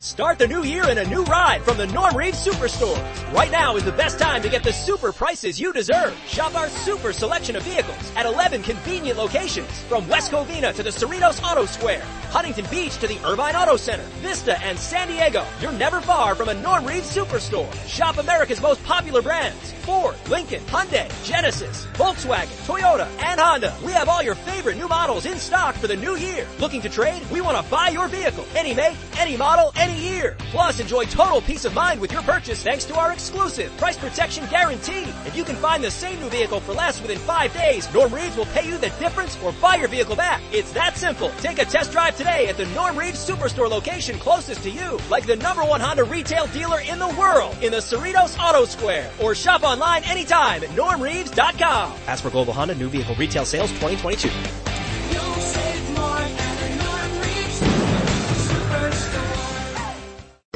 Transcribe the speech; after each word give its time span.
Start 0.00 0.38
the 0.38 0.46
new 0.46 0.62
year 0.62 0.86
in 0.90 0.98
a 0.98 1.06
new 1.06 1.24
ride 1.24 1.62
from 1.62 1.78
the 1.78 1.86
Norm 1.86 2.14
Reeves 2.14 2.46
Superstore. 2.46 3.02
Right 3.32 3.50
now 3.50 3.76
is 3.76 3.84
the 3.84 3.92
best 3.92 4.18
time 4.18 4.42
to 4.42 4.50
get 4.50 4.62
the 4.62 4.70
super 4.70 5.10
prices 5.10 5.58
you 5.58 5.72
deserve. 5.72 6.14
Shop 6.26 6.54
our 6.54 6.68
super 6.68 7.14
selection 7.14 7.56
of 7.56 7.62
vehicles 7.62 8.12
at 8.14 8.26
11 8.26 8.62
convenient 8.62 9.16
locations 9.16 9.70
from 9.84 10.06
West 10.06 10.30
Covina 10.30 10.74
to 10.74 10.82
the 10.82 10.90
Cerritos 10.90 11.42
Auto 11.42 11.64
Square, 11.64 12.02
Huntington 12.28 12.66
Beach 12.70 12.98
to 12.98 13.06
the 13.06 13.18
Irvine 13.24 13.56
Auto 13.56 13.78
Center, 13.78 14.02
Vista 14.20 14.62
and 14.62 14.78
San 14.78 15.08
Diego. 15.08 15.42
You're 15.62 15.72
never 15.72 16.02
far 16.02 16.34
from 16.34 16.50
a 16.50 16.54
Norm 16.60 16.84
Reeves 16.84 17.16
Superstore. 17.16 17.72
Shop 17.88 18.18
America's 18.18 18.60
most 18.60 18.84
popular 18.84 19.22
brands. 19.22 19.72
Ford, 19.86 20.16
Lincoln, 20.28 20.60
Hyundai, 20.64 21.08
Genesis, 21.24 21.86
Volkswagen, 21.94 22.66
Toyota, 22.66 23.08
and 23.24 23.40
Honda. 23.40 23.74
We 23.82 23.92
have 23.92 24.10
all 24.10 24.22
your 24.22 24.34
favorite 24.34 24.76
new 24.76 24.88
models 24.88 25.24
in 25.24 25.38
stock 25.38 25.74
for 25.76 25.86
the 25.86 25.96
new 25.96 26.16
year. 26.16 26.46
Looking 26.58 26.82
to 26.82 26.90
trade? 26.90 27.22
We 27.30 27.40
want 27.40 27.56
to 27.56 27.70
buy 27.70 27.88
your 27.88 28.08
vehicle. 28.08 28.44
Any 28.56 28.74
make, 28.74 28.96
any 29.16 29.36
model, 29.36 29.72
any 29.76 29.85
year. 29.94 30.36
Plus, 30.50 30.80
enjoy 30.80 31.04
total 31.04 31.40
peace 31.40 31.64
of 31.64 31.74
mind 31.74 32.00
with 32.00 32.12
your 32.12 32.22
purchase 32.22 32.62
thanks 32.62 32.84
to 32.86 32.94
our 32.94 33.12
exclusive 33.12 33.76
price 33.76 33.96
protection 33.98 34.46
guarantee. 34.50 35.04
If 35.26 35.36
you 35.36 35.44
can 35.44 35.56
find 35.56 35.82
the 35.82 35.90
same 35.90 36.20
new 36.20 36.28
vehicle 36.28 36.60
for 36.60 36.72
less 36.72 37.00
within 37.00 37.18
five 37.18 37.52
days, 37.52 37.92
Norm 37.92 38.14
Reeves 38.14 38.36
will 38.36 38.46
pay 38.46 38.66
you 38.66 38.78
the 38.78 38.90
difference 38.98 39.38
or 39.42 39.52
buy 39.60 39.76
your 39.76 39.88
vehicle 39.88 40.16
back. 40.16 40.40
It's 40.52 40.72
that 40.72 40.96
simple. 40.96 41.30
Take 41.40 41.58
a 41.58 41.64
test 41.64 41.92
drive 41.92 42.16
today 42.16 42.48
at 42.48 42.56
the 42.56 42.66
Norm 42.66 42.96
Reeves 42.96 43.28
Superstore 43.28 43.70
location 43.70 44.18
closest 44.18 44.62
to 44.62 44.70
you, 44.70 44.98
like 45.10 45.26
the 45.26 45.36
number 45.36 45.64
one 45.64 45.80
Honda 45.80 46.04
retail 46.04 46.46
dealer 46.48 46.80
in 46.80 46.98
the 46.98 47.08
world 47.18 47.56
in 47.62 47.72
the 47.72 47.78
Cerritos 47.78 48.38
Auto 48.38 48.64
Square, 48.64 49.10
or 49.20 49.34
shop 49.34 49.62
online 49.62 50.04
anytime 50.04 50.62
at 50.62 50.70
normreeves.com. 50.70 51.92
As 52.06 52.20
for 52.20 52.30
Global 52.30 52.52
Honda 52.52 52.74
new 52.74 52.88
vehicle 52.88 53.14
retail 53.16 53.44
sales 53.44 53.70
2022. 53.72 54.65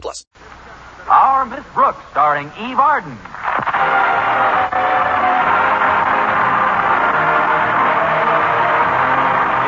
plus. 0.00 0.24
Our 1.08 1.46
Miss 1.46 1.64
Brooks, 1.74 2.02
starring 2.10 2.48
Eve 2.60 2.78
Arden. 2.78 3.16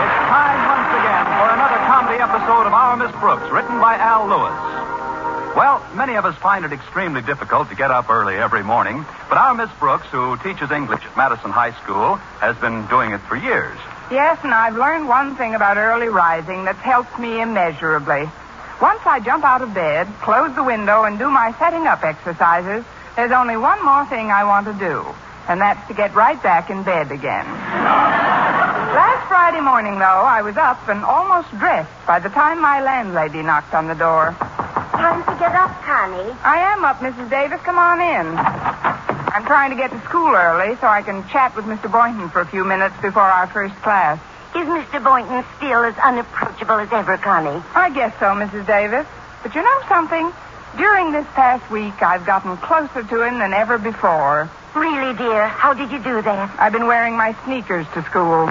It's 0.01 0.19
time 0.29 0.61
once 0.69 0.91
again 1.01 1.25
for 1.25 1.49
another 1.57 1.81
comedy 1.89 2.19
episode 2.21 2.67
of 2.67 2.73
Our 2.73 2.97
Miss 2.97 3.13
Brooks, 3.21 3.51
written 3.51 3.81
by 3.81 3.97
Al 3.97 4.29
Lewis. 4.29 5.57
Well, 5.57 5.85
many 5.95 6.15
of 6.15 6.25
us 6.25 6.37
find 6.37 6.65
it 6.65 6.73
extremely 6.73 7.23
difficult 7.23 7.69
to 7.71 7.75
get 7.75 7.91
up 7.91 8.09
early 8.09 8.37
every 8.37 8.63
morning, 8.63 9.05
but 9.29 9.37
our 9.39 9.55
Miss 9.55 9.71
Brooks, 9.81 10.07
who 10.09 10.37
teaches 10.39 10.71
English 10.71 11.05
at 11.05 11.17
Madison 11.17 11.51
High 11.51 11.73
School, 11.83 12.17
has 12.39 12.57
been 12.59 12.87
doing 12.87 13.13
it 13.13 13.21
for 13.23 13.37
years. 13.37 13.77
Yes, 14.11 14.39
and 14.45 14.53
I've 14.55 14.77
learned 14.77 15.09
one 15.09 15.37
thing 15.37 15.55
about 15.55 15.77
early 15.77 16.09
rising 16.09 16.65
that's 16.65 16.79
helped 16.81 17.19
me 17.19 17.41
immeasurably. 17.41 18.29
Once 18.81 19.01
I 19.05 19.21
jump 19.21 19.45
out 19.45 19.61
of 19.61 19.75
bed, 19.75 20.09
close 20.23 20.55
the 20.57 20.65
window, 20.65 21.05
and 21.05 21.19
do 21.19 21.31
my 21.31 21.53
setting 21.59 21.87
up 21.87 22.03
exercises, 22.03 22.83
there's 23.15 23.31
only 23.31 23.59
one 23.59 23.85
more 23.85 24.07
thing 24.07 24.31
I 24.31 24.45
want 24.45 24.67
to 24.67 24.73
do, 24.73 25.05
and 25.49 25.61
that's 25.61 25.87
to 25.89 25.95
get 25.95 26.15
right 26.15 26.43
back 26.43 26.71
in 26.71 26.83
bed 26.83 27.13
again. 27.13 27.45
Last 28.97 29.29
Friday 29.29 29.61
morning, 29.61 29.99
though, 29.99 30.25
I 30.25 30.41
was 30.41 30.57
up 30.57 30.89
and 30.89 31.05
almost 31.05 31.51
dressed 31.59 31.93
by 32.07 32.21
the 32.21 32.31
time 32.31 32.61
my 32.63 32.81
landlady 32.81 33.43
knocked 33.43 33.75
on 33.75 33.87
the 33.87 33.95
door. 33.95 34.35
Time 34.39 35.21
to 35.29 35.39
get 35.39 35.53
up, 35.53 35.71
Connie. 35.85 36.33
I 36.43 36.73
am 36.73 36.83
up, 36.83 37.01
Mrs. 37.01 37.29
Davis. 37.29 37.61
Come 37.61 37.77
on 37.77 38.01
in. 38.01 38.27
I'm 38.37 39.45
trying 39.45 39.71
to 39.71 39.77
get 39.77 39.91
to 39.93 40.01
school 40.09 40.35
early 40.35 40.75
so 40.77 40.87
I 40.87 41.03
can 41.03 41.29
chat 41.29 41.55
with 41.55 41.67
Mr. 41.67 41.93
Boynton 41.93 42.31
for 42.31 42.41
a 42.41 42.47
few 42.47 42.65
minutes 42.65 42.97
before 43.03 43.23
our 43.23 43.47
first 43.47 43.75
class. 43.77 44.19
Is 44.51 44.67
Mr. 44.67 45.03
Boynton 45.03 45.45
still 45.57 45.85
as 45.85 45.97
unapproachable 45.99 46.81
as 46.81 46.93
ever, 46.93 47.17
Connie? 47.19 47.63
I 47.75 47.89
guess 47.91 48.13
so, 48.19 48.27
Mrs. 48.35 48.67
Davis. 48.67 49.07
But 49.45 49.55
you 49.55 49.63
know 49.63 49.81
something? 49.89 50.33
During 50.77 51.13
this 51.13 51.27
past 51.35 51.71
week, 51.71 52.03
I've 52.03 52.27
gotten 52.27 52.57
closer 52.57 53.05
to 53.05 53.23
him 53.23 53.39
than 53.39 53.53
ever 53.53 53.79
before. 53.79 54.51
Really, 54.75 55.17
dear? 55.17 55.47
How 55.47 55.73
did 55.73 55.93
you 55.93 55.99
do 55.99 56.21
that? 56.23 56.51
I've 56.59 56.73
been 56.73 56.87
wearing 56.89 57.17
my 57.17 57.35
sneakers 57.45 57.87
to 57.95 58.03
school. 58.03 58.51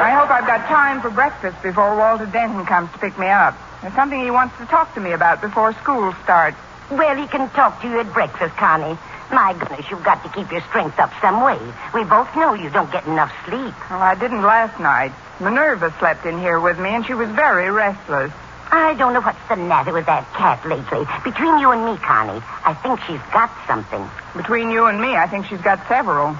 I 0.00 0.12
hope 0.16 0.30
I've 0.30 0.46
got 0.46 0.66
time 0.68 1.00
for 1.00 1.10
breakfast 1.10 1.62
before 1.62 1.96
Walter 1.96 2.26
Denton 2.26 2.66
comes 2.66 2.92
to 2.92 2.98
pick 2.98 3.18
me 3.18 3.28
up. 3.28 3.56
There's 3.80 3.94
something 3.94 4.20
he 4.20 4.30
wants 4.30 4.56
to 4.58 4.66
talk 4.66 4.92
to 4.94 5.00
me 5.00 5.12
about 5.12 5.40
before 5.40 5.72
school 5.74 6.12
starts. 6.24 6.58
Well, 6.90 7.16
he 7.16 7.26
can 7.26 7.48
talk 7.50 7.80
to 7.82 7.88
you 7.88 8.00
at 8.00 8.12
breakfast, 8.12 8.54
Connie. 8.56 8.98
My 9.32 9.54
goodness, 9.58 9.86
you've 9.90 10.02
got 10.02 10.22
to 10.24 10.28
keep 10.30 10.50
your 10.50 10.60
strength 10.62 10.98
up 10.98 11.12
some 11.20 11.40
way. 11.42 11.58
We 11.94 12.02
both 12.04 12.34
know 12.34 12.54
you 12.54 12.68
don't 12.68 12.90
get 12.90 13.06
enough 13.06 13.32
sleep. 13.46 13.74
Well, 13.88 14.02
I 14.02 14.16
didn't 14.16 14.42
last 14.42 14.80
night. 14.80 15.12
Minerva 15.38 15.94
slept 15.98 16.26
in 16.26 16.38
here 16.40 16.58
with 16.58 16.78
me, 16.78 16.90
and 16.90 17.06
she 17.06 17.14
was 17.14 17.30
very 17.30 17.70
restless. 17.70 18.32
I 18.72 18.94
don't 18.94 19.12
know 19.14 19.20
what's 19.20 19.38
the 19.48 19.56
matter 19.56 19.92
with 19.92 20.06
that 20.06 20.26
cat 20.34 20.66
lately. 20.66 21.06
Between 21.24 21.58
you 21.58 21.70
and 21.70 21.84
me, 21.84 21.96
Connie, 21.98 22.42
I 22.64 22.74
think 22.82 23.00
she's 23.06 23.22
got 23.32 23.50
something. 23.66 24.08
Between 24.36 24.70
you 24.70 24.86
and 24.86 25.00
me, 25.00 25.16
I 25.16 25.26
think 25.26 25.46
she's 25.46 25.60
got 25.60 25.78
several. 25.86 26.34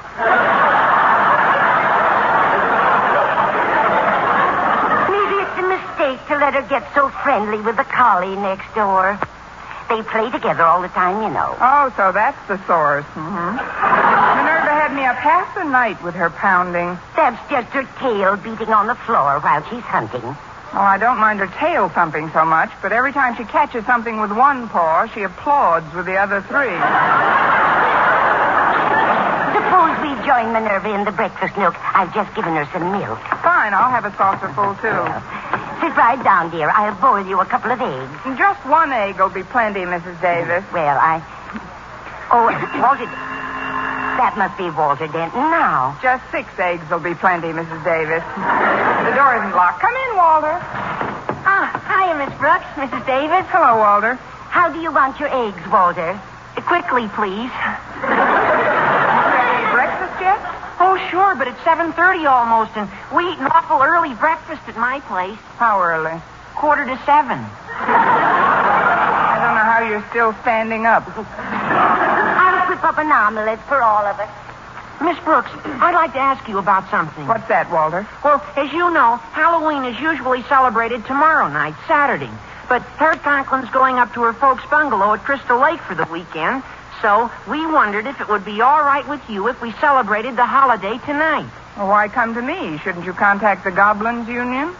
Maybe 5.10 5.36
it's 5.42 5.58
a 5.58 5.66
mistake 5.66 6.20
to 6.26 6.38
let 6.38 6.54
her 6.54 6.66
get 6.68 6.86
so 6.94 7.08
friendly 7.22 7.60
with 7.62 7.76
the 7.76 7.84
collie 7.84 8.36
next 8.36 8.72
door. 8.74 9.18
They 9.90 10.02
play 10.06 10.30
together 10.30 10.62
all 10.62 10.80
the 10.82 10.88
time, 10.94 11.20
you 11.20 11.28
know. 11.34 11.58
Oh, 11.58 11.92
so 11.96 12.12
that's 12.12 12.38
the 12.46 12.62
source. 12.64 13.04
Mm-hmm. 13.18 13.58
Minerva 13.58 14.70
had 14.70 14.94
me 14.94 15.02
up 15.02 15.16
half 15.16 15.52
the 15.58 15.64
night 15.64 16.00
with 16.04 16.14
her 16.14 16.30
pounding. 16.30 16.96
That's 17.16 17.42
just 17.50 17.74
her 17.74 17.82
tail 17.98 18.36
beating 18.36 18.72
on 18.72 18.86
the 18.86 18.94
floor 18.94 19.40
while 19.42 19.66
she's 19.66 19.82
hunting. 19.82 20.22
Well, 20.22 20.86
I 20.86 20.96
don't 20.96 21.18
mind 21.18 21.40
her 21.40 21.50
tail 21.58 21.88
thumping 21.88 22.30
so 22.30 22.44
much, 22.44 22.70
but 22.80 22.92
every 22.92 23.12
time 23.12 23.34
she 23.34 23.42
catches 23.42 23.84
something 23.84 24.20
with 24.20 24.30
one 24.30 24.68
paw, 24.68 25.10
she 25.10 25.26
applauds 25.26 25.92
with 25.92 26.06
the 26.06 26.14
other 26.14 26.38
three. 26.46 26.78
Suppose 29.58 29.94
we 30.06 30.14
join 30.22 30.54
Minerva 30.54 30.94
in 30.94 31.02
the 31.02 31.10
breakfast 31.10 31.58
nook. 31.58 31.74
I've 31.74 32.14
just 32.14 32.30
given 32.38 32.54
her 32.54 32.70
some 32.70 32.94
milk. 32.94 33.18
Fine, 33.42 33.74
I'll 33.74 33.90
have 33.90 34.06
a 34.06 34.14
saucer 34.14 34.54
full, 34.54 34.78
too. 34.78 35.02
Sit 35.80 35.96
right 35.96 36.22
down, 36.22 36.50
dear. 36.50 36.68
I'll 36.68 36.94
boil 37.00 37.24
you 37.26 37.40
a 37.40 37.46
couple 37.46 37.72
of 37.72 37.80
eggs. 37.80 38.36
Just 38.38 38.60
one 38.66 38.92
egg 38.92 39.18
will 39.18 39.30
be 39.32 39.42
plenty, 39.42 39.80
Mrs. 39.80 40.20
Davis. 40.20 40.62
Well, 40.72 40.98
I. 41.00 41.24
Oh, 42.30 42.44
Walter. 42.84 43.08
That 44.20 44.36
must 44.36 44.58
be 44.60 44.68
Walter 44.68 45.08
Denton 45.08 45.40
now. 45.48 45.96
Just 46.02 46.20
six 46.30 46.52
eggs 46.58 46.84
will 46.90 47.00
be 47.00 47.14
plenty, 47.14 47.48
Mrs. 47.48 47.80
Davis. 47.80 48.20
The 48.36 49.12
door 49.16 49.40
isn't 49.40 49.56
locked. 49.56 49.80
Come 49.80 49.96
in, 49.96 50.10
Walter. 50.20 50.60
Ah, 51.48 51.72
hiya, 51.88 52.14
Miss 52.20 52.34
Brooks, 52.36 52.68
Mrs. 52.76 53.00
Davis. 53.08 53.48
Hello, 53.48 53.80
Walter. 53.80 54.20
How 54.52 54.68
do 54.68 54.78
you 54.84 54.92
want 54.92 55.18
your 55.18 55.32
eggs, 55.32 55.64
Walter? 55.72 56.20
Quickly, 56.68 57.08
please. 57.16 57.48
Ready 58.04 59.64
breakfast 59.72 60.20
yet? 60.20 60.36
Oh, 60.76 60.89
sure, 61.08 61.34
but 61.34 61.48
it's 61.48 61.58
7.30 61.60 62.28
almost, 62.28 62.76
and 62.76 62.88
we 63.14 63.24
eat 63.32 63.38
an 63.38 63.46
awful 63.46 63.80
early 63.80 64.14
breakfast 64.14 64.62
at 64.68 64.76
my 64.76 65.00
place. 65.00 65.38
How 65.56 65.80
early? 65.80 66.20
Quarter 66.54 66.84
to 66.86 66.96
seven. 67.06 67.38
I 67.70 69.36
don't 69.40 69.54
know 69.56 69.64
how 69.64 69.80
you're 69.88 70.04
still 70.10 70.34
standing 70.42 70.84
up. 70.86 71.04
I'll 71.16 72.68
whip 72.68 72.84
up 72.84 72.98
an 72.98 73.10
omelet 73.10 73.60
for 73.68 73.82
all 73.82 74.04
of 74.04 74.18
us. 74.20 74.28
Miss 75.00 75.18
Brooks, 75.24 75.50
I'd 75.64 75.94
like 75.94 76.12
to 76.12 76.18
ask 76.18 76.46
you 76.46 76.58
about 76.58 76.90
something. 76.90 77.26
What's 77.26 77.48
that, 77.48 77.70
Walter? 77.72 78.06
Well, 78.22 78.44
as 78.56 78.70
you 78.70 78.90
know, 78.92 79.16
Halloween 79.32 79.84
is 79.84 79.98
usually 79.98 80.42
celebrated 80.42 81.06
tomorrow 81.06 81.48
night, 81.48 81.74
Saturday. 81.88 82.28
But 82.68 82.82
Harriet 83.00 83.22
Conklin's 83.22 83.70
going 83.70 83.96
up 83.96 84.12
to 84.14 84.22
her 84.22 84.34
folks' 84.34 84.62
bungalow 84.70 85.14
at 85.14 85.24
Crystal 85.24 85.58
Lake 85.58 85.80
for 85.80 85.94
the 85.94 86.04
weekend, 86.04 86.62
so 87.02 87.30
we 87.48 87.64
wondered 87.66 88.06
if 88.06 88.20
it 88.20 88.28
would 88.28 88.44
be 88.44 88.60
all 88.60 88.80
right 88.82 89.06
with 89.08 89.20
you 89.28 89.48
if 89.48 89.60
we 89.62 89.72
celebrated 89.72 90.36
the 90.36 90.46
holiday 90.46 90.98
tonight. 91.06 91.48
Well, 91.76 91.88
why 91.88 92.08
come 92.08 92.34
to 92.34 92.42
me? 92.42 92.78
Shouldn't 92.78 93.04
you 93.04 93.12
contact 93.12 93.64
the 93.64 93.70
Goblins 93.70 94.28
Union? 94.28 94.68
We 94.68 94.74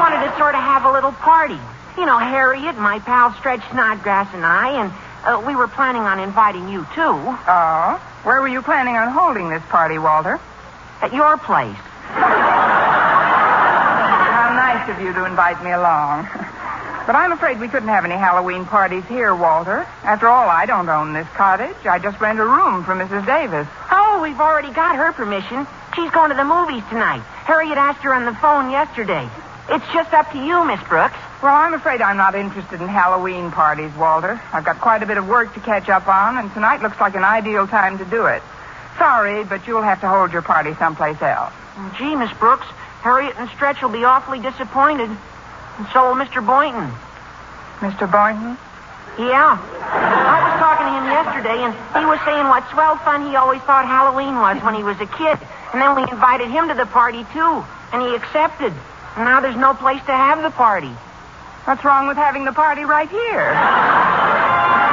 wanted 0.00 0.20
to 0.26 0.34
sort 0.38 0.54
of 0.54 0.60
have 0.62 0.84
a 0.84 0.92
little 0.92 1.12
party. 1.12 1.58
You 1.96 2.06
know, 2.06 2.18
Harriet, 2.18 2.76
my 2.76 2.98
pal 3.00 3.32
Stretch 3.34 3.62
Snodgrass, 3.70 4.28
and 4.34 4.44
I, 4.44 4.82
and 4.82 4.92
uh, 5.24 5.42
we 5.46 5.54
were 5.56 5.68
planning 5.68 6.02
on 6.02 6.18
inviting 6.18 6.68
you, 6.68 6.82
too, 6.94 7.14
Oh? 7.48 8.00
Where 8.24 8.40
were 8.40 8.48
you 8.48 8.62
planning 8.62 8.96
on 8.96 9.12
holding 9.12 9.48
this 9.50 9.62
party, 9.68 9.98
Walter? 9.98 10.40
at 11.02 11.12
your 11.12 11.36
place. 11.36 11.76
How 14.32 14.48
nice 14.56 14.88
of 14.88 14.98
you 15.04 15.12
to 15.12 15.26
invite 15.26 15.62
me 15.62 15.72
along. 15.72 16.26
But 17.06 17.16
I'm 17.16 17.32
afraid 17.32 17.60
we 17.60 17.68
couldn't 17.68 17.88
have 17.88 18.06
any 18.06 18.14
Halloween 18.14 18.64
parties 18.64 19.04
here, 19.04 19.34
Walter. 19.34 19.86
After 20.02 20.26
all, 20.26 20.48
I 20.48 20.64
don't 20.64 20.88
own 20.88 21.12
this 21.12 21.28
cottage. 21.36 21.76
I 21.84 21.98
just 21.98 22.18
rent 22.18 22.40
a 22.40 22.44
room 22.44 22.82
for 22.82 22.94
Mrs. 22.94 23.26
Davis. 23.26 23.68
Oh, 23.90 24.20
we've 24.22 24.40
already 24.40 24.72
got 24.72 24.96
her 24.96 25.12
permission. 25.12 25.66
She's 25.94 26.10
going 26.10 26.30
to 26.30 26.36
the 26.36 26.44
movies 26.44 26.82
tonight. 26.88 27.20
Harriet 27.44 27.76
asked 27.76 28.02
her 28.04 28.14
on 28.14 28.24
the 28.24 28.34
phone 28.40 28.70
yesterday. 28.70 29.28
It's 29.68 29.84
just 29.92 30.14
up 30.14 30.32
to 30.32 30.38
you, 30.38 30.64
Miss 30.64 30.80
Brooks. 30.88 31.16
Well, 31.42 31.54
I'm 31.54 31.74
afraid 31.74 32.00
I'm 32.00 32.16
not 32.16 32.34
interested 32.34 32.80
in 32.80 32.88
Halloween 32.88 33.50
parties, 33.50 33.92
Walter. 33.96 34.40
I've 34.52 34.64
got 34.64 34.80
quite 34.80 35.02
a 35.02 35.06
bit 35.06 35.18
of 35.18 35.28
work 35.28 35.52
to 35.54 35.60
catch 35.60 35.90
up 35.90 36.08
on, 36.08 36.38
and 36.38 36.52
tonight 36.54 36.80
looks 36.80 36.98
like 37.00 37.14
an 37.16 37.24
ideal 37.24 37.66
time 37.66 37.98
to 37.98 38.04
do 38.06 38.24
it. 38.26 38.42
Sorry, 38.96 39.44
but 39.44 39.66
you'll 39.66 39.82
have 39.82 40.00
to 40.00 40.08
hold 40.08 40.32
your 40.32 40.42
party 40.42 40.74
someplace 40.78 41.20
else. 41.20 41.52
Gee, 41.98 42.14
Miss 42.14 42.32
Brooks, 42.38 42.66
Harriet 43.02 43.34
and 43.36 43.50
Stretch 43.50 43.82
will 43.82 43.90
be 43.90 44.04
awfully 44.04 44.40
disappointed. 44.40 45.10
And 45.78 45.86
so 45.92 46.08
will 46.08 46.18
Mr. 46.18 46.44
Boynton. 46.44 46.90
Mr. 47.80 48.10
Boynton? 48.10 48.56
Yeah. 49.18 49.58
I 49.58 50.38
was 50.42 50.54
talking 50.58 50.86
to 50.86 50.94
him 50.98 51.06
yesterday, 51.06 51.58
and 51.62 51.74
he 51.98 52.04
was 52.06 52.18
saying 52.26 52.46
what 52.46 52.66
swell 52.70 52.96
fun 52.98 53.26
he 53.26 53.36
always 53.36 53.60
thought 53.62 53.86
Halloween 53.86 54.34
was 54.34 54.62
when 54.62 54.74
he 54.74 54.82
was 54.82 54.98
a 55.00 55.06
kid. 55.06 55.38
And 55.72 55.82
then 55.82 55.94
we 55.94 56.02
invited 56.10 56.50
him 56.50 56.68
to 56.68 56.74
the 56.74 56.86
party, 56.86 57.26
too. 57.32 57.64
And 57.92 58.02
he 58.02 58.14
accepted. 58.14 58.72
And 59.16 59.24
now 59.24 59.40
there's 59.40 59.56
no 59.56 59.74
place 59.74 60.02
to 60.06 60.14
have 60.14 60.42
the 60.42 60.50
party. 60.50 60.94
What's 61.64 61.84
wrong 61.84 62.06
with 62.06 62.16
having 62.16 62.44
the 62.44 62.52
party 62.52 62.84
right 62.84 63.08
here? 63.08 63.54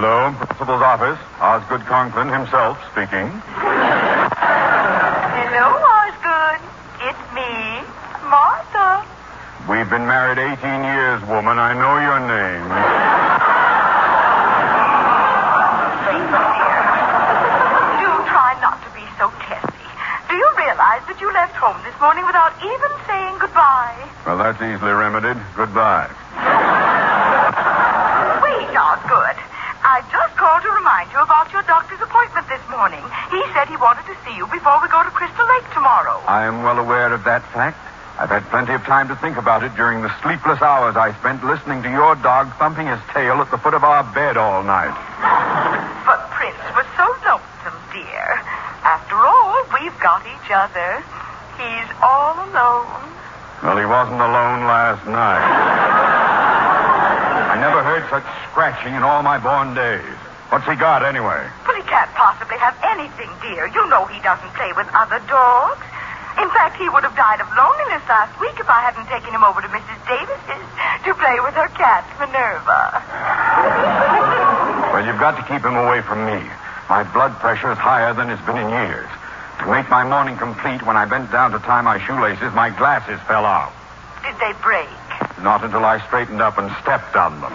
Hello, 0.00 0.32
principal's 0.32 0.80
office. 0.80 1.20
Osgood 1.44 1.84
Conklin 1.84 2.32
himself 2.32 2.80
speaking. 2.88 3.28
Hello, 4.32 5.68
Osgood. 5.76 6.60
It's 7.04 7.20
me, 7.36 7.84
Martha. 8.24 9.04
We've 9.68 9.92
been 9.92 10.08
married 10.08 10.40
18 10.40 10.56
years, 10.88 11.20
woman. 11.28 11.60
I 11.60 11.76
know 11.76 12.00
your 12.00 12.16
name. 12.16 12.64
Do 18.00 18.08
try 18.24 18.56
not 18.64 18.80
to 18.80 18.88
be 18.96 19.04
so 19.20 19.28
testy. 19.44 19.84
Do 20.32 20.34
you 20.40 20.48
realize 20.56 21.04
that 21.12 21.20
you 21.20 21.28
left 21.36 21.52
home 21.60 21.76
this 21.84 21.92
morning 22.00 22.24
without 22.24 22.56
even 22.64 22.92
saying 23.04 23.36
goodbye? 23.36 24.00
Well, 24.24 24.40
that's 24.40 24.64
easily 24.64 24.96
remedied. 24.96 25.36
Goodbye. 25.52 26.08
Wait, 28.40 28.72
Osgood. 28.72 29.36
I 29.82 30.04
just 30.12 30.36
called 30.36 30.62
to 30.62 30.70
remind 30.76 31.08
you 31.10 31.18
about 31.24 31.50
your 31.56 31.64
doctor's 31.64 31.98
appointment 32.04 32.46
this 32.52 32.60
morning. 32.68 33.00
He 33.32 33.40
said 33.56 33.66
he 33.72 33.80
wanted 33.80 34.04
to 34.12 34.16
see 34.28 34.36
you 34.36 34.44
before 34.52 34.76
we 34.84 34.88
go 34.92 35.02
to 35.02 35.10
Crystal 35.10 35.46
Lake 35.56 35.64
tomorrow. 35.72 36.20
I 36.28 36.44
am 36.44 36.62
well 36.62 36.78
aware 36.78 37.12
of 37.12 37.24
that 37.24 37.42
fact. 37.50 37.80
I've 38.20 38.28
had 38.28 38.44
plenty 38.52 38.76
of 38.76 38.79
time 38.90 39.06
to 39.06 39.14
think 39.22 39.38
about 39.38 39.62
it 39.62 39.70
during 39.78 40.02
the 40.02 40.10
sleepless 40.18 40.58
hours 40.58 40.98
I 40.98 41.14
spent 41.22 41.46
listening 41.46 41.78
to 41.86 41.90
your 41.94 42.18
dog 42.26 42.50
thumping 42.58 42.90
his 42.90 42.98
tail 43.14 43.38
at 43.38 43.46
the 43.46 43.58
foot 43.62 43.70
of 43.70 43.86
our 43.86 44.02
bed 44.02 44.34
all 44.34 44.66
night. 44.66 44.90
But 46.02 46.26
Prince 46.34 46.58
was 46.74 46.82
so 46.98 47.06
lonesome, 47.22 47.78
dear. 47.94 48.26
After 48.82 49.14
all, 49.14 49.62
we've 49.78 49.94
got 50.02 50.26
each 50.26 50.50
other. 50.50 51.06
He's 51.54 51.86
all 52.02 52.34
alone. 52.34 52.90
Well, 53.62 53.78
he 53.78 53.86
wasn't 53.86 54.18
alone 54.18 54.66
last 54.66 55.06
night. 55.06 55.46
I 57.46 57.62
never 57.62 57.86
heard 57.86 58.02
such 58.10 58.26
scratching 58.50 58.98
in 58.98 59.06
all 59.06 59.22
my 59.22 59.38
born 59.38 59.70
days. 59.70 60.18
What's 60.50 60.66
he 60.66 60.74
got, 60.74 61.06
anyway? 61.06 61.46
Well, 61.62 61.78
he 61.78 61.86
can't 61.86 62.10
possibly 62.18 62.58
have 62.58 62.74
anything, 62.82 63.30
dear. 63.38 63.70
You 63.70 63.86
know 63.86 64.10
he 64.10 64.18
doesn't 64.26 64.50
play 64.58 64.74
with 64.74 64.90
other 64.90 65.22
dogs. 65.30 65.79
In 66.40 66.48
fact, 66.56 66.80
he 66.80 66.88
would 66.88 67.04
have 67.04 67.12
died 67.12 67.44
of 67.44 67.52
loneliness 67.52 68.00
last 68.08 68.32
week 68.40 68.56
if 68.56 68.64
I 68.64 68.80
hadn't 68.80 69.04
taken 69.12 69.28
him 69.28 69.44
over 69.44 69.60
to 69.60 69.68
Mrs. 69.68 70.00
Davis's 70.08 70.64
to 71.04 71.12
play 71.12 71.36
with 71.44 71.52
her 71.52 71.68
cat, 71.76 72.00
Minerva. 72.16 72.80
Well, 74.88 75.04
you've 75.04 75.20
got 75.20 75.36
to 75.36 75.44
keep 75.44 75.60
him 75.60 75.76
away 75.76 76.00
from 76.00 76.24
me. 76.24 76.40
My 76.88 77.04
blood 77.12 77.36
pressure 77.44 77.70
is 77.70 77.78
higher 77.78 78.16
than 78.16 78.32
it's 78.32 78.40
been 78.48 78.56
in 78.56 78.72
years. 78.72 79.08
To 79.60 79.68
make 79.68 79.92
my 79.92 80.00
morning 80.02 80.40
complete, 80.40 80.80
when 80.88 80.96
I 80.96 81.04
bent 81.04 81.30
down 81.30 81.52
to 81.52 81.60
tie 81.60 81.84
my 81.84 82.00
shoelaces, 82.08 82.56
my 82.56 82.72
glasses 82.72 83.20
fell 83.28 83.44
out. 83.44 83.76
Did 84.24 84.40
they 84.40 84.56
break? 84.64 84.88
Not 85.44 85.60
until 85.60 85.84
I 85.84 86.00
straightened 86.08 86.40
up 86.40 86.56
and 86.56 86.72
stepped 86.80 87.16
on 87.20 87.36
them. 87.44 87.52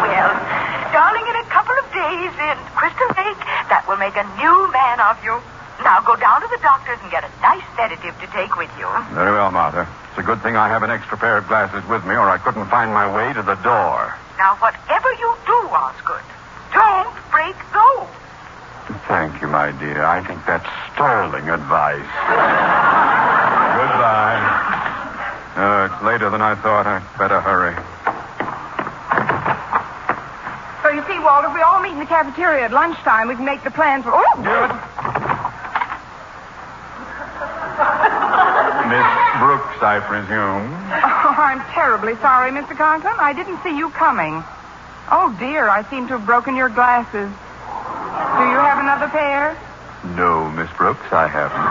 Well, 0.00 0.32
darling, 0.96 1.26
in 1.28 1.36
a 1.44 1.46
couple 1.52 1.76
of 1.76 1.86
days 1.92 2.32
in 2.40 2.56
Crystal 2.72 3.12
Lake, 3.20 3.44
that 3.68 3.84
will 3.84 4.00
make 4.00 4.16
a 4.16 4.24
new 4.40 4.56
man 4.72 5.04
of 5.04 5.20
you. 5.20 5.36
Now 5.84 6.00
go 6.04 6.14
down 6.16 6.40
to 6.42 6.48
the 6.48 6.58
doctor's 6.62 6.98
and 7.02 7.10
get 7.10 7.24
a 7.24 7.30
nice 7.40 7.64
sedative 7.76 8.18
to 8.20 8.26
take 8.32 8.56
with 8.56 8.70
you. 8.78 8.86
Very 9.14 9.32
well, 9.32 9.50
Martha. 9.50 9.88
It's 10.10 10.18
a 10.18 10.22
good 10.22 10.42
thing 10.42 10.56
I 10.56 10.68
have 10.68 10.82
an 10.82 10.90
extra 10.90 11.16
pair 11.16 11.38
of 11.38 11.48
glasses 11.48 11.86
with 11.88 12.04
me, 12.04 12.14
or 12.14 12.28
I 12.28 12.38
couldn't 12.38 12.66
find 12.68 12.92
my 12.92 13.08
way 13.08 13.32
to 13.32 13.42
the 13.42 13.56
door. 13.64 14.14
Now, 14.36 14.56
whatever 14.60 15.10
you 15.18 15.36
do, 15.46 15.58
Osgood, 15.72 16.24
don't 16.72 17.14
break 17.30 17.56
those. 17.72 18.08
Thank 19.06 19.40
you, 19.40 19.48
my 19.48 19.72
dear. 19.72 20.04
I 20.04 20.22
think 20.26 20.44
that's 20.46 20.66
sterling 20.92 21.48
advice. 21.48 22.10
Goodbye. 23.80 24.40
Uh, 25.56 25.88
it's 25.90 26.02
later 26.04 26.30
than 26.30 26.42
I 26.42 26.54
thought. 26.56 26.86
I'd 26.86 27.02
better 27.18 27.40
hurry. 27.40 27.74
So 30.82 30.90
you 30.90 31.02
see, 31.06 31.18
Walter, 31.22 31.48
if 31.48 31.54
we 31.54 31.60
all 31.60 31.80
meet 31.80 31.92
in 31.92 31.98
the 31.98 32.06
cafeteria 32.06 32.64
at 32.64 32.72
lunchtime, 32.72 33.28
we 33.28 33.36
can 33.36 33.44
make 33.44 33.62
the 33.62 33.70
plans 33.70 34.04
for. 34.04 34.12
Oh! 34.14 34.34
Good. 34.42 34.70
Miss 38.90 39.06
Brooks, 39.38 39.69
I 39.82 40.00
presume. 40.00 40.68
Oh, 40.92 41.34
I'm 41.40 41.60
terribly 41.72 42.14
sorry, 42.20 42.50
Mr. 42.52 42.76
Conklin. 42.76 43.14
I 43.18 43.32
didn't 43.32 43.62
see 43.62 43.76
you 43.76 43.90
coming. 43.90 44.44
Oh, 45.10 45.34
dear, 45.38 45.68
I 45.68 45.88
seem 45.90 46.06
to 46.08 46.18
have 46.18 46.26
broken 46.26 46.54
your 46.54 46.68
glasses. 46.68 47.28
Do 47.32 48.42
you 48.44 48.60
have 48.60 48.78
another 48.78 49.08
pair? 49.08 49.56
No, 50.16 50.50
Miss 50.52 50.68
Brooks, 50.76 51.04
I 51.12 51.28
haven't. 51.28 51.66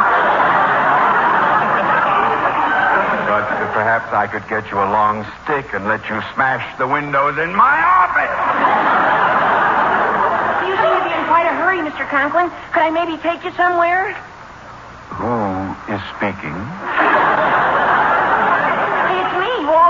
but 3.29 3.45
uh, 3.45 3.73
perhaps 3.73 4.09
I 4.13 4.25
could 4.27 4.47
get 4.49 4.69
you 4.71 4.77
a 4.77 4.89
long 4.89 5.25
stick 5.43 5.73
and 5.73 5.85
let 5.85 6.01
you 6.09 6.17
smash 6.33 6.65
the 6.77 6.87
windows 6.87 7.37
in 7.37 7.53
my 7.53 7.77
office. 7.77 8.37
You 10.65 10.73
seem 10.77 10.93
to 10.97 11.03
be 11.05 11.13
in 11.13 11.23
quite 11.29 11.45
a 11.45 11.53
hurry, 11.57 11.79
Mr. 11.85 12.09
Conklin. 12.09 12.49
Could 12.73 12.83
I 12.83 12.89
maybe 12.89 13.17
take 13.21 13.43
you 13.45 13.51
somewhere? 13.53 14.13
Who 15.17 15.73
is 15.93 16.01
speaking? 16.17 17.08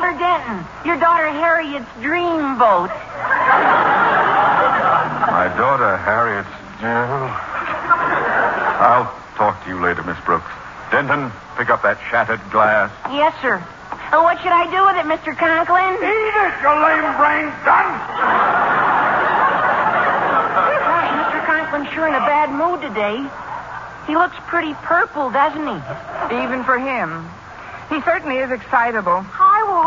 Hey, 0.10 0.16
it's 0.16 0.22
me, 0.22 0.30
Walter 0.30 0.42
Denton. 0.42 0.66
Your 0.86 1.00
daughter 1.00 1.30
Harriet's 1.30 1.90
dreamboat. 2.02 2.90
My 5.30 5.48
daughter, 5.58 5.98
Harriet's 5.98 6.50
Jill. 6.80 7.30
I'll 8.82 9.14
talk 9.36 9.64
to 9.64 9.70
you 9.70 9.80
later, 9.82 10.04
Miss 10.04 10.18
Brooks. 10.26 10.50
Denton, 10.92 11.32
pick 11.58 11.70
up 11.70 11.84
that 11.84 12.00
shattered 12.10 12.42
glass. 12.52 12.92
Yes, 13.12 13.36
sir. 13.42 13.62
Oh, 14.12 14.24
what 14.24 14.42
should 14.42 14.52
I 14.52 14.66
do 14.72 14.86
with 14.90 14.98
it, 14.98 15.06
Mr. 15.06 15.38
Conklin? 15.38 15.94
Eat 16.02 16.34
it, 16.34 16.54
you 16.66 16.72
lame 16.74 17.14
brain 17.22 17.54
dunce! 17.62 18.02
Gosh, 20.82 21.12
Mr. 21.14 21.40
Conklin's 21.46 21.90
sure 21.94 22.08
in 22.08 22.16
a 22.16 22.26
bad 22.26 22.50
mood 22.50 22.82
today. 22.82 23.22
He 24.08 24.18
looks 24.18 24.36
pretty 24.48 24.74
purple, 24.82 25.30
doesn't 25.30 25.62
he? 25.62 25.78
Even 26.42 26.64
for 26.64 26.80
him. 26.80 27.30
He 27.90 28.02
certainly 28.02 28.38
is 28.38 28.50
excitable. 28.50 29.22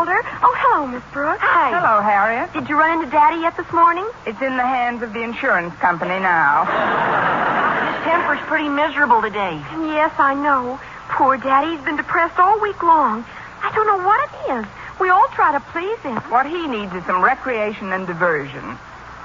Oh, 0.05 0.53
hello, 0.59 0.87
Miss 0.87 1.03
Brooks. 1.13 1.39
Hi. 1.39 1.71
Hello, 1.71 2.03
Harriet. 2.03 2.51
Did 2.51 2.67
you 2.67 2.75
run 2.75 2.99
into 2.99 3.09
Daddy 3.09 3.39
yet 3.39 3.55
this 3.55 3.71
morning? 3.71 4.03
It's 4.27 4.41
in 4.41 4.57
the 4.57 4.67
hands 4.67 5.01
of 5.01 5.13
the 5.13 5.23
insurance 5.23 5.73
company 5.79 6.19
now. 6.19 6.67
His 6.67 8.03
temper's 8.03 8.43
pretty 8.51 8.67
miserable 8.67 9.21
today. 9.21 9.63
Yes, 9.95 10.11
I 10.19 10.35
know. 10.35 10.75
Poor 11.07 11.37
Daddy's 11.37 11.79
been 11.85 11.95
depressed 11.95 12.37
all 12.37 12.59
week 12.59 12.83
long. 12.83 13.23
I 13.63 13.71
don't 13.71 13.87
know 13.87 14.03
what 14.03 14.19
it 14.27 14.59
is. 14.59 14.65
We 14.99 15.07
all 15.07 15.27
try 15.31 15.53
to 15.53 15.63
please 15.71 15.99
him. 16.03 16.17
What 16.27 16.47
he 16.47 16.67
needs 16.67 16.91
is 16.91 17.05
some 17.05 17.23
recreation 17.23 17.93
and 17.93 18.05
diversion. 18.05 18.75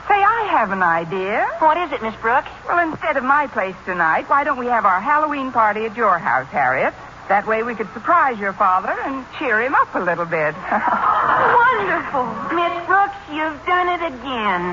Say, 0.06 0.14
I 0.14 0.46
have 0.54 0.70
an 0.70 0.82
idea. 0.82 1.44
What 1.58 1.76
is 1.76 1.90
it, 1.90 2.02
Miss 2.02 2.14
Brooks? 2.22 2.48
Well, 2.68 2.78
instead 2.78 3.16
of 3.16 3.24
my 3.24 3.48
place 3.48 3.74
tonight, 3.84 4.30
why 4.30 4.44
don't 4.44 4.58
we 4.58 4.66
have 4.66 4.86
our 4.86 5.00
Halloween 5.00 5.50
party 5.50 5.86
at 5.86 5.96
your 5.96 6.18
house, 6.18 6.46
Harriet? 6.48 6.94
That 7.28 7.46
way 7.46 7.62
we 7.62 7.74
could 7.74 7.92
surprise 7.92 8.38
your 8.38 8.54
father 8.54 8.96
and 9.04 9.24
cheer 9.38 9.60
him 9.60 9.74
up 9.74 9.94
a 9.94 10.00
little 10.00 10.24
bit. 10.24 10.54
Wonderful. 10.64 12.24
Miss 12.56 12.72
Brooks, 12.88 13.20
you've 13.28 13.60
done 13.68 13.88
it 13.92 14.00
again. 14.00 14.64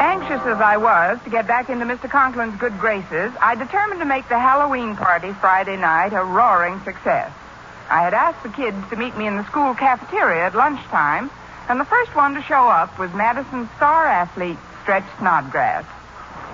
Anxious 0.00 0.46
as 0.46 0.60
I 0.60 0.74
I 0.74 0.76
was, 0.76 1.18
to 1.24 1.30
get 1.30 1.48
back 1.48 1.70
into 1.70 1.84
Mr. 1.84 2.08
Conklin's 2.08 2.56
good 2.60 2.78
graces, 2.78 3.32
I 3.40 3.56
determined 3.56 3.98
to 3.98 4.06
make 4.06 4.28
the 4.28 4.38
Halloween 4.38 4.94
party 4.94 5.32
Friday 5.32 5.76
night 5.76 6.12
a 6.12 6.22
roaring 6.22 6.80
success. 6.84 7.32
I 7.90 8.02
had 8.02 8.14
asked 8.14 8.44
the 8.44 8.48
kids 8.48 8.76
to 8.90 8.96
meet 8.96 9.18
me 9.18 9.26
in 9.26 9.36
the 9.36 9.44
school 9.46 9.74
cafeteria 9.74 10.46
at 10.46 10.54
lunchtime, 10.54 11.30
and 11.72 11.80
the 11.80 11.86
first 11.86 12.14
one 12.14 12.34
to 12.34 12.42
show 12.42 12.68
up 12.68 12.98
was 12.98 13.10
Madison's 13.14 13.66
star 13.76 14.04
athlete, 14.04 14.58
Stretch 14.82 15.08
Snodgrass. 15.18 15.86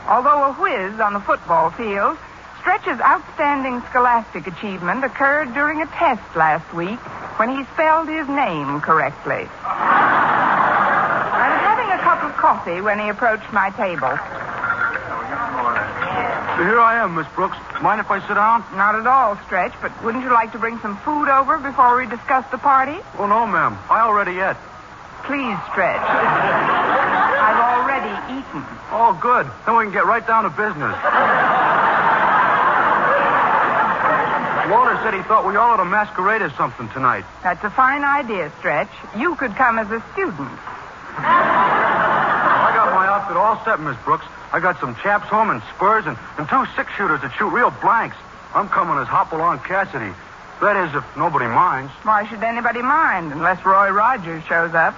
Although 0.07 0.45
a 0.45 0.53
whiz 0.53 1.01
on 1.01 1.13
the 1.13 1.19
football 1.19 1.73
field, 1.73 2.17
Stretch's 2.61 3.01
outstanding 3.01 3.83
scholastic 3.91 4.47
achievement 4.47 5.03
occurred 5.03 5.53
during 5.55 5.83
a 5.83 5.87
test 5.87 6.23
last 6.37 6.73
week 6.73 7.01
when 7.35 7.51
he 7.51 7.65
spelled 7.75 8.07
his 8.07 8.29
name 8.29 8.81
correctly. 8.81 9.51
I 9.67 11.51
was 11.51 11.63
having 11.67 11.91
a 11.91 11.99
cup 11.99 12.23
of 12.23 12.31
coffee 12.39 12.81
when 12.81 13.01
he 13.01 13.09
approached 13.09 13.53
my 13.53 13.71
table. 13.71 14.15
Here 16.63 16.79
I 16.79 17.03
am, 17.03 17.17
Miss 17.17 17.27
Brooks. 17.35 17.59
Mind 17.83 17.99
if 18.01 18.09
I 18.09 18.21
sit 18.21 18.35
down? 18.35 18.63
Not 18.79 18.95
at 18.95 19.09
all, 19.09 19.37
Stretch, 19.47 19.75
but 19.83 19.91
wouldn't 20.05 20.23
you 20.23 20.31
like 20.31 20.53
to 20.53 20.61
bring 20.61 20.79
some 20.79 20.97
food 20.99 21.27
over 21.29 21.59
before 21.59 21.97
we 21.99 22.07
discuss 22.07 22.49
the 22.53 22.59
party? 22.59 23.03
Oh, 23.19 23.27
no, 23.27 23.49
ma'am. 23.49 23.77
I 23.91 24.03
already 24.03 24.39
ate. 24.39 24.55
Please, 25.29 25.61
Stretch. 25.69 26.01
I've 26.01 27.61
already 27.61 28.09
eaten. 28.33 28.65
Oh, 28.89 29.13
good. 29.21 29.45
Then 29.67 29.77
we 29.77 29.85
can 29.85 29.93
get 29.93 30.07
right 30.07 30.27
down 30.27 30.45
to 30.45 30.51
business. 30.51 30.97
Walter 34.73 34.97
said 35.05 35.13
he 35.13 35.21
thought 35.29 35.45
we 35.47 35.57
all 35.57 35.77
ought 35.77 35.77
to 35.79 35.85
masquerade 35.85 36.41
as 36.41 36.53
something 36.57 36.89
tonight. 36.97 37.25
That's 37.43 37.63
a 37.63 37.69
fine 37.69 38.05
idea, 38.05 38.51
Stretch. 38.59 38.89
You 39.19 39.37
could 39.37 39.55
come 39.55 39.79
as 39.79 39.91
a 39.91 40.01
student. 40.13 40.49
I 41.21 42.73
got 42.75 42.95
my 42.95 43.07
outfit 43.07 43.37
all 43.37 43.63
set, 43.65 43.81
Miss 43.81 43.97
Brooks. 44.05 44.25
I 44.53 44.61
got 44.61 44.81
some 44.81 44.97
chaps 44.97 45.29
home 45.29 45.51
and 45.51 45.61
spurs 45.77 46.07
and, 46.07 46.17
and 46.39 46.49
two 46.49 46.65
six 46.75 46.91
shooters 46.97 47.21
that 47.21 47.37
shoot 47.37 47.51
real 47.53 47.71
blanks. 47.85 48.17
I'm 48.55 48.69
coming 48.71 48.97
as 48.97 49.09
Hopalong 49.09 49.59
Cassidy. 49.61 50.13
That 50.61 50.77
is, 50.89 50.95
if 50.95 51.05
nobody 51.17 51.47
minds. 51.47 51.93
Why 52.03 52.27
should 52.27 52.43
anybody 52.43 52.83
mind 52.83 53.33
unless 53.33 53.65
Roy 53.65 53.91
Rogers 53.91 54.43
shows 54.45 54.75
up? 54.75 54.95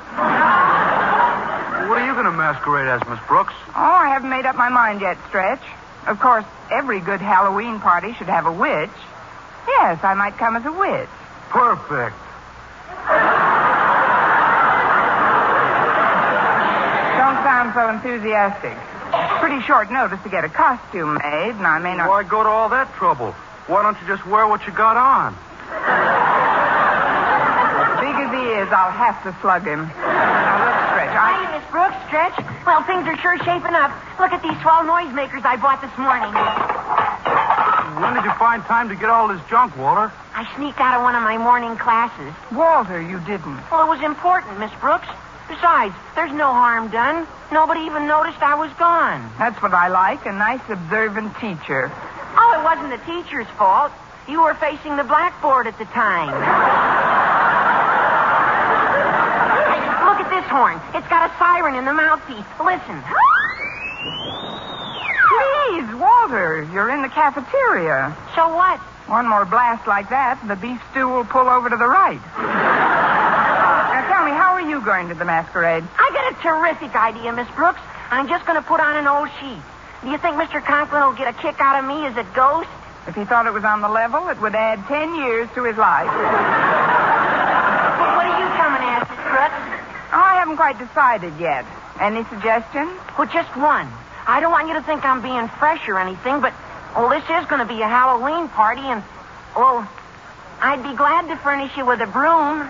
What 1.89 1.99
are 2.01 2.07
you 2.07 2.15
going 2.15 2.25
to 2.25 2.33
masquerade 2.33 2.89
as, 2.89 3.07
Miss 3.09 3.19
Brooks? 3.29 3.53
Oh, 3.69 3.75
I 3.77 4.09
haven't 4.09 4.31
made 4.31 4.47
up 4.47 4.57
my 4.57 4.71
mind 4.71 5.01
yet, 5.03 5.19
Stretch. 5.29 5.61
Of 6.07 6.19
course, 6.19 6.47
every 6.71 7.01
good 7.01 7.21
Halloween 7.21 7.79
party 7.79 8.15
should 8.15 8.29
have 8.29 8.47
a 8.47 8.53
witch. 8.53 8.91
Yes, 9.69 10.03
I 10.03 10.15
might 10.15 10.39
come 10.39 10.57
as 10.57 10.65
a 10.65 10.73
witch. 10.73 11.09
Perfect. 11.51 12.17
Don't 17.21 17.39
sound 17.45 17.75
so 17.75 17.89
enthusiastic. 17.91 18.77
Pretty 19.41 19.61
short 19.67 19.91
notice 19.93 20.23
to 20.23 20.31
get 20.31 20.45
a 20.45 20.49
costume 20.49 21.15
made, 21.15 21.53
and 21.53 21.67
I 21.67 21.79
may 21.81 21.97
not. 21.97 22.09
Why 22.09 22.23
go 22.23 22.43
to 22.43 22.49
all 22.49 22.71
that 22.71 22.95
trouble? 22.95 23.33
Why 23.67 23.83
don't 23.83 24.01
you 24.01 24.07
just 24.09 24.25
wear 24.27 24.47
what 24.47 24.67
you 24.67 24.73
got 24.73 24.97
on? 24.97 25.35
Big 28.01 28.17
as 28.17 28.31
he 28.35 28.43
is, 28.43 28.59
I'll 28.73 28.95
have 28.95 29.23
to 29.25 29.35
slug 29.41 29.67
him. 29.67 29.87
Now, 30.01 30.57
look, 30.63 30.77
Stretch, 30.95 31.15
I... 31.15 31.31
Hi, 31.35 31.59
Miss 31.59 31.67
Brooks. 31.71 31.99
Stretch. 32.09 32.37
Well, 32.67 32.83
things 32.85 33.07
are 33.07 33.17
sure 33.19 33.37
shaping 33.45 33.75
up. 33.75 33.91
Look 34.19 34.33
at 34.33 34.43
these 34.43 34.57
swell 34.63 34.83
noisemakers 34.85 35.45
I 35.45 35.57
bought 35.57 35.81
this 35.83 35.95
morning. 35.99 36.31
When 38.01 38.15
did 38.15 38.25
you 38.25 38.33
find 38.39 38.63
time 38.65 38.89
to 38.89 38.97
get 38.97 39.11
all 39.11 39.29
this 39.29 39.41
junk, 39.51 39.77
Walter? 39.77 40.13
I 40.35 40.47
sneaked 40.57 40.81
out 40.81 40.97
of 40.97 41.03
one 41.03 41.15
of 41.15 41.23
my 41.23 41.37
morning 41.37 41.77
classes. 41.77 42.33
Walter, 42.53 43.01
you 43.03 43.21
didn't. 43.21 43.61
Well, 43.71 43.85
it 43.85 43.91
was 43.91 44.01
important, 44.03 44.59
Miss 44.59 44.73
Brooks. 44.81 45.09
Besides, 45.49 45.95
there's 46.15 46.33
no 46.33 46.47
harm 46.47 46.89
done. 46.91 47.27
Nobody 47.53 47.81
even 47.81 48.07
noticed 48.07 48.39
I 48.41 48.55
was 48.55 48.71
gone. 48.79 49.29
That's 49.39 49.61
what 49.61 49.75
I 49.75 49.89
like, 49.89 50.25
a 50.25 50.33
nice 50.33 50.63
observant 50.71 51.35
teacher. 51.39 51.91
Oh, 52.39 52.51
it 52.55 52.63
wasn't 52.63 52.91
the 52.95 53.03
teacher's 53.05 53.49
fault. 53.59 53.91
You 54.29 54.43
were 54.43 54.55
facing 54.55 54.97
the 54.97 55.03
blackboard 55.05 55.67
at 55.67 55.77
the 55.79 55.87
time. 55.87 56.31
Hey, 59.71 59.79
this 60.41 60.49
horn. 60.49 60.81
It's 60.95 61.07
got 61.09 61.29
a 61.29 61.33
siren 61.37 61.77
in 61.77 61.85
the 61.85 61.93
mouthpiece. 61.93 62.49
Listen. 62.57 62.97
Please, 65.29 65.85
Walter, 66.01 66.65
you're 66.73 66.89
in 66.91 67.03
the 67.03 67.13
cafeteria. 67.13 68.17
So 68.35 68.49
what? 68.49 68.81
One 69.07 69.29
more 69.29 69.45
blast 69.45 69.87
like 69.87 70.09
that, 70.11 70.41
and 70.41 70.49
the 70.49 70.57
beef 70.57 70.81
stew 70.91 71.09
will 71.09 71.25
pull 71.25 71.49
over 71.49 71.69
to 71.69 71.77
the 71.77 71.87
right. 71.87 72.21
now 72.41 74.09
tell 74.09 74.25
me, 74.25 74.33
how 74.33 74.55
are 74.55 74.65
you 74.65 74.81
going 74.81 75.09
to 75.09 75.15
the 75.15 75.25
masquerade? 75.25 75.85
I 75.99 76.11
got 76.15 76.33
a 76.33 76.37
terrific 76.41 76.95
idea, 76.97 77.33
Miss 77.33 77.49
Brooks. 77.55 77.81
I'm 78.11 78.29
just 78.29 78.47
going 78.47 78.57
to 78.57 78.63
put 78.67 78.81
on 78.81 78.97
an 78.97 79.07
old 79.07 79.29
sheet. 79.41 79.63
Do 80.03 80.09
you 80.09 80.19
think 80.19 80.37
Mr. 80.37 80.65
Conklin 80.65 81.03
will 81.03 81.13
get 81.13 81.29
a 81.29 81.35
kick 81.37 81.61
out 81.61 81.79
of 81.83 81.85
me 81.85 82.07
as 82.07 82.17
a 82.17 82.25
ghost? 82.35 82.71
If 83.07 83.15
he 83.15 83.25
thought 83.25 83.47
it 83.47 83.53
was 83.53 83.65
on 83.65 83.83
the 83.83 83.89
level, 83.89 84.29
it 84.29 84.41
would 84.41 84.55
add 84.55 84.87
ten 84.87 85.15
years 85.17 85.49
to 85.55 85.65
his 85.65 85.77
life. 85.77 86.09
Well, 86.09 86.17
what 88.17 88.25
are 88.25 88.41
you 88.41 88.49
coming 88.57 88.83
as, 88.89 89.05
Miss 89.05 89.21
Brooks? 89.29 89.71
Oh, 90.13 90.19
I 90.19 90.40
haven't 90.51 90.59
quite 90.59 90.79
decided 90.79 91.33
yet. 91.39 91.65
Any 92.01 92.25
suggestions? 92.25 92.91
Well, 93.17 93.29
just 93.29 93.55
one. 93.57 93.87
I 94.27 94.41
don't 94.41 94.51
want 94.51 94.67
you 94.69 94.75
to 94.75 94.83
think 94.83 95.05
I'm 95.05 95.23
being 95.23 95.49
fresh 95.59 95.87
or 95.89 95.99
anything, 95.99 96.41
but, 96.41 96.53
well, 96.97 97.09
this 97.09 97.23
is 97.23 97.47
going 97.47 97.61
to 97.61 97.67
be 97.69 97.81
a 97.83 97.89
Halloween 97.89 98.49
party, 98.49 98.83
and, 98.83 99.03
well, 99.55 99.87
I'd 100.61 100.83
be 100.83 100.95
glad 100.97 101.29
to 101.29 101.37
furnish 101.37 101.77
you 101.77 101.87
with 101.87 102.01
a 102.01 102.07
broom. 102.07 102.67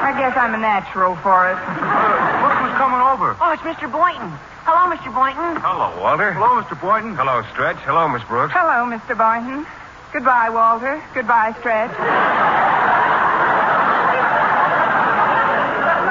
I 0.00 0.14
guess 0.16 0.36
I'm 0.36 0.54
a 0.54 0.58
natural 0.58 1.16
for 1.16 1.50
it. 1.50 1.56
Look 1.56 2.54
who's 2.64 2.76
coming 2.80 3.00
over. 3.00 3.36
Oh, 3.40 3.52
it's 3.52 3.62
Mr. 3.62 3.90
Boynton. 3.90 4.32
Hello, 4.64 4.88
Mr. 4.94 5.12
Boynton. 5.12 5.60
Hello, 5.60 6.00
Walter. 6.00 6.32
Hello, 6.32 6.62
Mr. 6.62 6.80
Boynton. 6.80 7.16
Hello, 7.16 7.42
Stretch. 7.52 7.78
Hello, 7.84 8.08
Miss 8.08 8.22
Brooks. 8.24 8.54
Hello, 8.54 8.86
Mr. 8.88 9.18
Boynton. 9.18 9.66
Goodbye, 10.12 10.50
Walter. 10.50 11.02
Goodbye, 11.14 11.52
Stretch. 11.58 11.90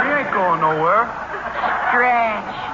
We 0.01 0.07
ain't 0.19 0.33
going 0.33 0.50
nowhere. 0.61 1.09
Stretch. 1.89 2.69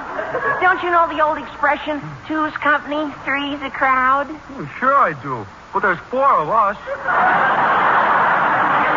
Don't 0.60 0.82
you 0.82 0.90
know 0.90 1.08
the 1.08 1.24
old 1.24 1.38
expression, 1.38 2.00
two's 2.28 2.52
company, 2.60 3.10
three's 3.24 3.60
a 3.62 3.70
crowd? 3.70 4.28
Oh, 4.28 4.68
sure 4.78 4.94
I 4.94 5.16
do. 5.22 5.46
But 5.72 5.80
there's 5.80 5.98
four 6.12 6.28
of 6.28 6.48
us. 6.48 6.76
Come 6.84 7.08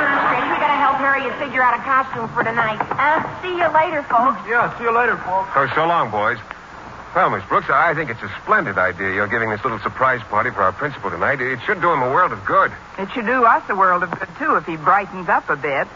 on, 0.03 0.19
Stretch. 0.27 0.47
We 0.51 0.57
gotta 0.59 0.79
help 0.79 0.97
Harriet 0.99 1.33
figure 1.39 1.63
out 1.63 1.79
a 1.79 1.83
costume 1.83 2.27
for 2.35 2.43
tonight. 2.43 2.79
Uh, 2.91 3.23
see 3.41 3.55
you 3.55 3.67
later, 3.73 4.03
folks. 4.03 4.43
Yeah, 4.47 4.67
see 4.77 4.83
you 4.83 4.93
later, 4.95 5.15
folks. 5.17 5.49
Oh, 5.55 5.71
so 5.73 5.87
long, 5.87 6.11
boys. 6.11 6.37
Well, 7.15 7.29
Miss 7.29 7.43
Brooks, 7.45 7.67
I 7.69 7.93
think 7.93 8.09
it's 8.09 8.21
a 8.23 8.31
splendid 8.41 8.77
idea 8.77 9.13
you're 9.13 9.27
giving 9.27 9.49
this 9.49 9.61
little 9.63 9.79
surprise 9.79 10.21
party 10.29 10.49
for 10.49 10.61
our 10.63 10.71
principal 10.71 11.09
tonight. 11.11 11.41
It 11.41 11.59
should 11.65 11.81
do 11.81 11.91
him 11.91 12.01
a 12.01 12.09
world 12.09 12.31
of 12.31 12.45
good. 12.45 12.71
It 12.97 13.11
should 13.11 13.25
do 13.25 13.43
us 13.43 13.63
a 13.67 13.75
world 13.75 14.03
of 14.03 14.11
good, 14.11 14.29
too, 14.39 14.55
if 14.55 14.65
he 14.65 14.77
brightens 14.77 15.27
up 15.27 15.49
a 15.49 15.57
bit. 15.57 15.87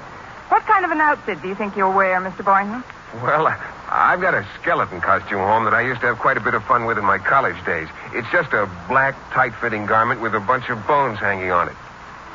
What 0.50 0.64
kind 0.66 0.86
of 0.86 0.92
an 0.92 1.02
outfit 1.02 1.42
do 1.42 1.48
you 1.48 1.56
think 1.56 1.76
you'll 1.76 1.94
wear, 1.94 2.20
Mr. 2.22 2.44
Boynton? 2.46 2.84
Well, 3.22 3.48
I've 3.90 4.22
got 4.22 4.34
a 4.34 4.46
skeleton 4.62 5.02
costume 5.02 5.40
home 5.40 5.64
that 5.66 5.74
I 5.74 5.82
used 5.82 6.02
to 6.02 6.08
have 6.08 6.20
quite 6.20 6.38
a 6.38 6.42
bit 6.42 6.54
of 6.54 6.64
fun 6.66 6.86
with 6.86 6.98
in 6.98 7.06
my 7.06 7.18
college 7.18 7.56
days. 7.66 7.88
It's 8.14 8.28
just 8.32 8.54
a 8.54 8.70
black, 8.88 9.16
tight-fitting 9.32 9.86
garment 9.86 10.22
with 10.22 10.36
a 10.36 10.40
bunch 10.40 10.70
of 10.70 10.86
bones 10.86 11.20
hanging 11.20 11.52
on 11.52 11.70
it. 11.70 11.76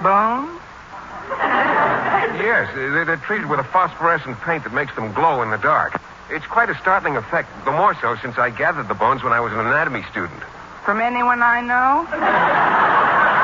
Bones? 0.02 0.60
Yes, 2.40 2.72
they're, 2.74 3.04
they're 3.04 3.16
treated 3.18 3.50
with 3.50 3.60
a 3.60 3.64
phosphorescent 3.64 4.40
paint 4.40 4.64
that 4.64 4.72
makes 4.72 4.94
them 4.94 5.12
glow 5.12 5.42
in 5.42 5.50
the 5.50 5.58
dark. 5.58 6.00
It's 6.30 6.46
quite 6.46 6.70
a 6.70 6.74
startling 6.78 7.16
effect, 7.16 7.48
the 7.66 7.70
more 7.70 7.94
so 8.00 8.16
since 8.16 8.38
I 8.38 8.48
gathered 8.48 8.88
the 8.88 8.94
bones 8.94 9.22
when 9.22 9.32
I 9.32 9.40
was 9.40 9.52
an 9.52 9.58
anatomy 9.60 10.02
student. 10.10 10.40
From 10.84 11.00
anyone 11.00 11.42
I 11.42 11.60
know? 11.60 12.06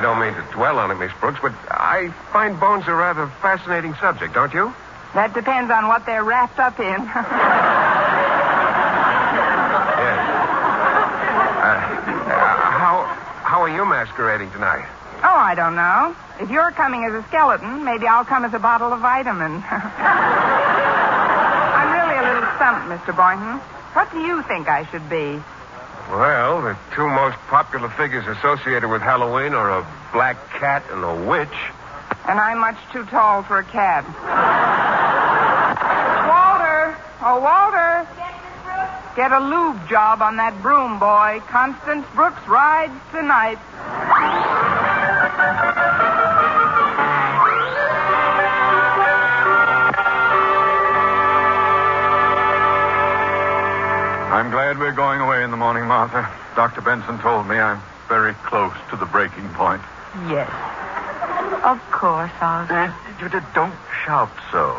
I 0.00 0.02
don't 0.02 0.18
mean 0.18 0.32
to 0.32 0.40
dwell 0.56 0.78
on 0.78 0.90
it, 0.90 0.94
Miss 0.94 1.12
Brooks, 1.20 1.40
but 1.42 1.52
I 1.68 2.08
find 2.32 2.58
bones 2.58 2.88
a 2.88 2.94
rather 2.94 3.26
fascinating 3.44 3.92
subject, 4.00 4.32
don't 4.32 4.54
you? 4.54 4.72
That 5.12 5.34
depends 5.34 5.70
on 5.70 5.88
what 5.88 6.06
they're 6.06 6.24
wrapped 6.24 6.58
up 6.58 6.80
in. 6.80 6.86
Yes. 10.00 10.16
Uh, 11.60 11.76
uh, 12.32 12.56
how 12.80 13.04
how 13.44 13.60
are 13.60 13.68
you 13.68 13.84
masquerading 13.84 14.50
tonight? 14.52 14.88
oh, 15.22 15.36
I 15.36 15.54
don't 15.54 15.76
know. 15.76 16.16
If 16.40 16.48
you're 16.50 16.70
coming 16.72 17.04
as 17.04 17.12
a 17.12 17.22
skeleton, 17.28 17.84
maybe 17.84 18.06
I'll 18.06 18.24
come 18.24 18.46
as 18.46 18.54
a 18.54 18.58
bottle 18.58 18.94
of 18.94 19.00
vitamin. 19.00 19.62
I'm 21.76 21.92
really 21.92 22.16
a 22.16 22.22
little 22.32 22.48
stumped, 22.56 22.88
Mr. 22.88 23.14
Boynton. 23.14 23.60
What 23.92 24.10
do 24.10 24.20
you 24.20 24.40
think 24.44 24.68
I 24.68 24.86
should 24.90 25.06
be? 25.10 25.36
Well, 26.10 26.60
the 26.62 26.76
two 26.96 27.06
most 27.06 27.36
popular 27.46 27.88
figures 27.90 28.26
associated 28.26 28.90
with 28.90 29.00
Halloween 29.00 29.54
are 29.54 29.78
a 29.78 29.86
black 30.12 30.36
cat 30.50 30.82
and 30.90 31.04
a 31.04 31.14
witch. 31.24 31.48
And 32.26 32.40
I'm 32.40 32.58
much 32.58 32.76
too 32.92 33.04
tall 33.06 33.44
for 33.44 33.60
a 33.60 33.64
cat. 33.64 34.04
Walter! 36.26 36.96
Oh, 37.22 37.38
Walter! 37.40 38.08
Get 39.14 39.30
a 39.30 39.38
lube 39.38 39.88
job 39.88 40.20
on 40.20 40.36
that 40.36 40.60
broom, 40.60 40.98
boy. 40.98 41.40
Constance 41.46 42.06
Brooks 42.14 42.46
rides 42.48 42.92
tonight. 43.12 43.58
I'm 54.50 54.56
glad 54.56 54.78
we're 54.80 54.90
going 54.90 55.20
away 55.20 55.44
in 55.44 55.52
the 55.52 55.56
morning, 55.56 55.86
Martha. 55.86 56.26
Dr. 56.56 56.80
Benson 56.80 57.20
told 57.20 57.46
me 57.46 57.54
I'm 57.54 57.80
very 58.08 58.34
close 58.50 58.74
to 58.90 58.96
the 58.96 59.06
breaking 59.06 59.48
point. 59.54 59.80
Yes. 60.26 60.50
Of 61.62 61.78
course, 61.94 62.34
Osgood. 62.42 62.90
Uh, 62.90 62.92
Judith, 63.20 63.46
don't 63.54 63.78
shout 64.02 64.34
so. 64.50 64.74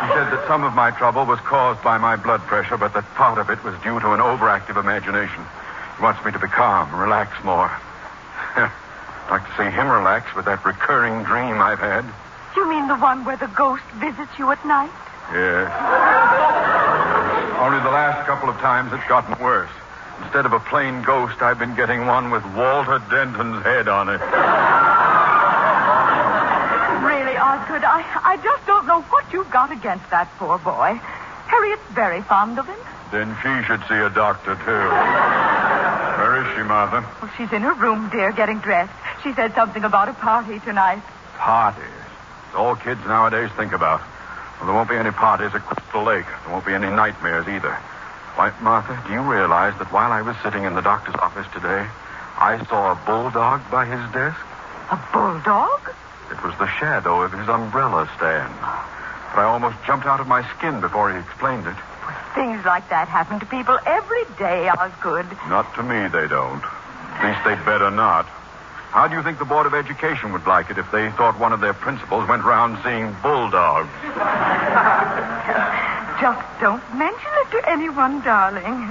He 0.00 0.08
said 0.16 0.32
that 0.32 0.44
some 0.48 0.64
of 0.64 0.72
my 0.72 0.90
trouble 0.96 1.26
was 1.26 1.38
caused 1.40 1.84
by 1.84 1.98
my 1.98 2.16
blood 2.16 2.40
pressure, 2.48 2.78
but 2.78 2.94
that 2.94 3.04
part 3.20 3.36
of 3.36 3.50
it 3.50 3.62
was 3.62 3.74
due 3.84 4.00
to 4.00 4.12
an 4.16 4.24
overactive 4.24 4.80
imagination. 4.80 5.44
He 5.98 6.02
wants 6.02 6.24
me 6.24 6.32
to 6.32 6.38
be 6.38 6.48
calm, 6.48 6.88
relax 6.98 7.36
more. 7.44 7.68
I'd 8.56 8.72
like 9.30 9.44
to 9.44 9.52
see 9.60 9.68
him 9.68 9.90
relax 9.92 10.34
with 10.34 10.46
that 10.46 10.64
recurring 10.64 11.22
dream 11.24 11.60
I've 11.60 11.84
had. 11.84 12.08
You 12.56 12.66
mean 12.66 12.88
the 12.88 12.96
one 12.96 13.26
where 13.26 13.36
the 13.36 13.52
ghost 13.52 13.84
visits 14.00 14.32
you 14.38 14.50
at 14.50 14.64
night? 14.64 14.88
Yes. 15.34 16.27
Only 17.58 17.82
the 17.82 17.90
last 17.90 18.24
couple 18.26 18.48
of 18.48 18.56
times 18.58 18.92
it's 18.92 19.06
gotten 19.08 19.34
worse. 19.42 19.70
Instead 20.22 20.46
of 20.46 20.52
a 20.52 20.60
plain 20.60 21.02
ghost, 21.02 21.42
I've 21.42 21.58
been 21.58 21.74
getting 21.74 22.06
one 22.06 22.30
with 22.30 22.44
Walter 22.54 23.02
Denton's 23.10 23.62
head 23.62 23.88
on 23.88 24.08
it. 24.08 24.20
Really, 27.02 27.36
Osgood, 27.36 27.82
I, 27.82 28.06
I 28.22 28.36
just 28.42 28.66
don't 28.66 28.86
know 28.86 29.02
what 29.02 29.32
you've 29.32 29.50
got 29.50 29.72
against 29.72 30.08
that 30.10 30.30
poor 30.38 30.58
boy. 30.58 31.00
Harriet's 31.50 31.82
very 31.90 32.22
fond 32.22 32.58
of 32.58 32.66
him. 32.66 32.78
Then 33.10 33.34
she 33.42 33.66
should 33.66 33.82
see 33.88 33.98
a 33.98 34.10
doctor, 34.10 34.54
too. 34.54 34.86
Where 36.22 36.42
is 36.42 36.56
she, 36.56 36.62
Martha? 36.62 37.02
Well, 37.22 37.30
she's 37.36 37.52
in 37.52 37.62
her 37.62 37.74
room, 37.74 38.08
dear, 38.10 38.32
getting 38.32 38.58
dressed. 38.58 38.92
She 39.22 39.32
said 39.34 39.54
something 39.54 39.82
about 39.82 40.08
a 40.08 40.14
party 40.14 40.60
tonight. 40.60 41.02
Parties. 41.36 41.84
It's 42.46 42.54
all 42.56 42.76
kids 42.76 43.00
nowadays 43.06 43.50
think 43.56 43.72
about. 43.72 44.00
Well, 44.58 44.66
there 44.66 44.74
won't 44.74 44.88
be 44.88 44.96
any 44.96 45.10
parties 45.10 45.54
at 45.54 45.62
Crystal 45.62 46.02
Lake. 46.04 46.26
There 46.26 46.52
won't 46.52 46.66
be 46.66 46.74
any 46.74 46.90
nightmares 46.90 47.46
either. 47.48 47.74
Why, 48.34 48.52
Martha, 48.60 48.94
do 49.06 49.12
you 49.12 49.20
realize 49.20 49.76
that 49.78 49.90
while 49.92 50.12
I 50.12 50.22
was 50.22 50.36
sitting 50.42 50.64
in 50.64 50.74
the 50.74 50.80
doctor's 50.80 51.14
office 51.16 51.46
today, 51.52 51.86
I 52.38 52.64
saw 52.68 52.92
a 52.92 52.94
bulldog 53.06 53.68
by 53.70 53.86
his 53.86 54.02
desk? 54.12 54.38
A 54.90 54.98
bulldog? 55.12 55.94
It 56.30 56.42
was 56.42 56.54
the 56.58 56.66
shadow 56.78 57.22
of 57.22 57.32
his 57.32 57.48
umbrella 57.48 58.08
stand. 58.16 58.54
But 59.34 59.42
I 59.42 59.44
almost 59.44 59.76
jumped 59.86 60.06
out 60.06 60.20
of 60.20 60.26
my 60.26 60.46
skin 60.56 60.80
before 60.80 61.12
he 61.12 61.18
explained 61.18 61.66
it. 61.66 61.76
Things 62.34 62.64
like 62.64 62.88
that 62.90 63.08
happen 63.08 63.40
to 63.40 63.46
people 63.46 63.78
every 63.86 64.24
day, 64.38 64.68
Osgood. 64.68 65.26
Not 65.48 65.74
to 65.74 65.82
me, 65.82 66.08
they 66.08 66.28
don't. 66.28 66.62
At 66.62 67.26
least 67.26 67.42
they'd 67.44 67.64
better 67.64 67.90
not. 67.90 68.26
How 68.90 69.06
do 69.06 69.16
you 69.16 69.22
think 69.22 69.38
the 69.38 69.44
Board 69.44 69.66
of 69.66 69.74
Education 69.74 70.32
would 70.32 70.46
like 70.46 70.70
it 70.70 70.78
if 70.78 70.90
they 70.90 71.10
thought 71.12 71.38
one 71.38 71.52
of 71.52 71.60
their 71.60 71.74
principals 71.74 72.26
went 72.26 72.42
round 72.42 72.78
seeing 72.82 73.12
bulldogs? 73.20 73.92
Just 76.18 76.40
don't 76.58 76.82
mention 76.96 77.30
it 77.44 77.50
to 77.52 77.60
anyone, 77.68 78.22
darling. 78.24 78.90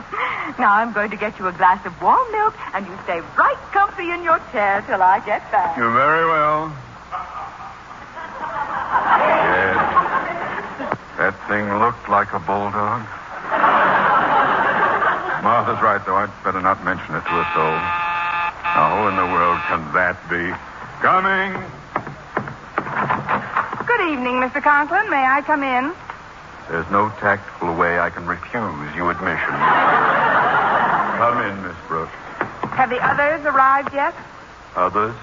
Now 0.62 0.77
I'm 0.80 0.94
going 0.94 1.10
to 1.12 1.18
get 1.18 1.38
you 1.39 1.48
a 1.48 1.51
glass 1.51 1.84
of 1.86 2.00
warm 2.01 2.32
milk, 2.32 2.54
and 2.74 2.86
you 2.86 2.94
stay 3.04 3.20
right 3.36 3.58
comfy 3.74 4.12
in 4.12 4.24
your 4.24 4.39
chair 4.54 4.82
till 4.88 5.01
I 5.01 5.20
get 5.25 5.42
back. 5.51 5.75
You're 5.75 5.92
very 5.92 6.25
well. 6.25 6.72
Yes. 9.50 9.75
That 11.18 11.36
thing 11.50 11.68
looked 11.82 12.08
like 12.08 12.32
a 12.32 12.39
bulldog. 12.39 13.01
Martha's 15.44 15.82
right, 15.82 16.01
though. 16.06 16.16
I'd 16.16 16.32
better 16.44 16.62
not 16.62 16.84
mention 16.86 17.16
it 17.16 17.25
to 17.25 17.34
a 17.34 17.46
soul. 17.54 18.07
Now, 18.77 18.93
who 18.93 19.07
in 19.10 19.15
the 19.17 19.25
world 19.34 19.57
can 19.65 19.81
that 19.98 20.22
be? 20.29 20.53
Coming. 21.01 21.50
Good 23.89 24.13
evening, 24.13 24.38
Mr. 24.38 24.62
Conklin. 24.62 25.10
May 25.10 25.25
I 25.25 25.41
come 25.41 25.63
in? 25.63 25.91
There's 26.69 26.86
no 26.91 27.10
tactful 27.17 27.74
way 27.74 27.98
I 27.98 28.12
can 28.12 28.27
refuse 28.27 28.93
you 28.93 29.10
admission. 29.10 29.50
Come 31.17 31.41
in, 31.41 31.57
Miss 31.65 31.75
Brooks. 31.88 32.13
Have 32.77 32.91
the 32.91 33.01
others 33.01 33.42
arrived 33.50 33.96
yet? 33.96 34.13
Others? 34.75 35.16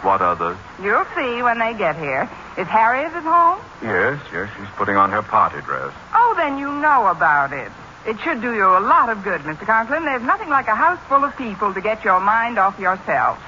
What 0.00 0.22
others? 0.22 0.56
You'll 0.80 1.04
see 1.14 1.42
when 1.42 1.58
they 1.58 1.74
get 1.74 1.96
here. 1.96 2.26
Is 2.56 2.68
Harriet 2.68 3.12
at 3.12 3.22
home? 3.22 3.60
Yes, 3.82 4.18
yes, 4.32 4.48
she's 4.56 4.72
putting 4.76 4.96
on 4.96 5.10
her 5.10 5.20
party 5.20 5.60
dress. 5.60 5.92
Oh, 6.14 6.32
then 6.38 6.56
you 6.56 6.72
know 6.80 7.08
about 7.08 7.52
it. 7.52 7.70
It 8.06 8.20
should 8.20 8.42
do 8.42 8.54
you 8.54 8.66
a 8.66 8.80
lot 8.80 9.08
of 9.08 9.24
good, 9.24 9.40
Mr. 9.42 9.66
Conklin. 9.66 10.04
There's 10.04 10.22
nothing 10.22 10.50
like 10.50 10.68
a 10.68 10.74
house 10.74 11.00
full 11.08 11.24
of 11.24 11.34
people 11.36 11.72
to 11.72 11.80
get 11.80 12.04
your 12.04 12.20
mind 12.20 12.58
off 12.58 12.78
yourself. 12.78 13.38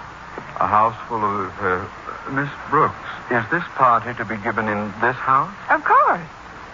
A 0.59 0.67
house 0.67 0.97
full 1.09 1.23
of. 1.23 1.53
Uh, 1.61 1.85
Miss 2.31 2.51
Brooks, 2.71 3.07
is 3.31 3.45
this 3.51 3.63
party 3.77 4.13
to 4.15 4.25
be 4.25 4.37
given 4.39 4.67
in 4.67 4.91
this 5.01 5.15
house? 5.15 5.55
Of 5.71 5.85
course. 5.85 6.27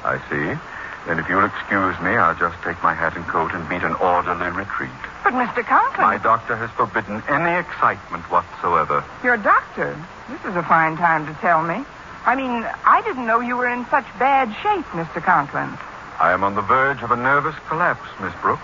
I 0.05 0.17
see. 0.31 0.59
Then 1.07 1.19
if 1.19 1.29
you'll 1.29 1.45
excuse 1.45 1.99
me, 2.01 2.17
I'll 2.17 2.35
just 2.35 2.57
take 2.63 2.83
my 2.83 2.95
hat 2.95 3.17
and 3.17 3.27
coat 3.27 3.53
and 3.53 3.69
beat 3.69 3.83
an 3.83 3.95
orderly 3.97 4.49
retreat. 4.51 4.91
But, 5.25 5.35
Mr. 5.35 5.63
Conklin. 5.63 6.07
My 6.07 6.17
doctor 6.17 6.57
has 6.57 6.71
forbidden 6.71 7.23
any 7.29 7.59
excitement 7.59 8.25
whatsoever. 8.31 9.05
Your 9.23 9.37
doctor? 9.37 9.93
This 10.31 10.41
is 10.47 10.57
a 10.57 10.63
fine 10.63 10.97
time 10.97 11.27
to 11.27 11.35
tell 11.41 11.63
me. 11.63 11.85
I 12.25 12.35
mean, 12.35 12.65
I 12.87 13.03
didn't 13.03 13.27
know 13.27 13.41
you 13.41 13.57
were 13.57 13.69
in 13.69 13.85
such 13.87 14.07
bad 14.19 14.49
shape, 14.63 14.87
Mr. 14.97 15.23
Conklin. 15.23 15.77
I 16.21 16.33
am 16.33 16.45
on 16.45 16.55
the 16.55 16.63
verge 16.63 17.03
of 17.03 17.11
a 17.11 17.17
nervous 17.17 17.55
collapse, 17.69 18.09
Miss 18.21 18.33
Brooks. 18.43 18.63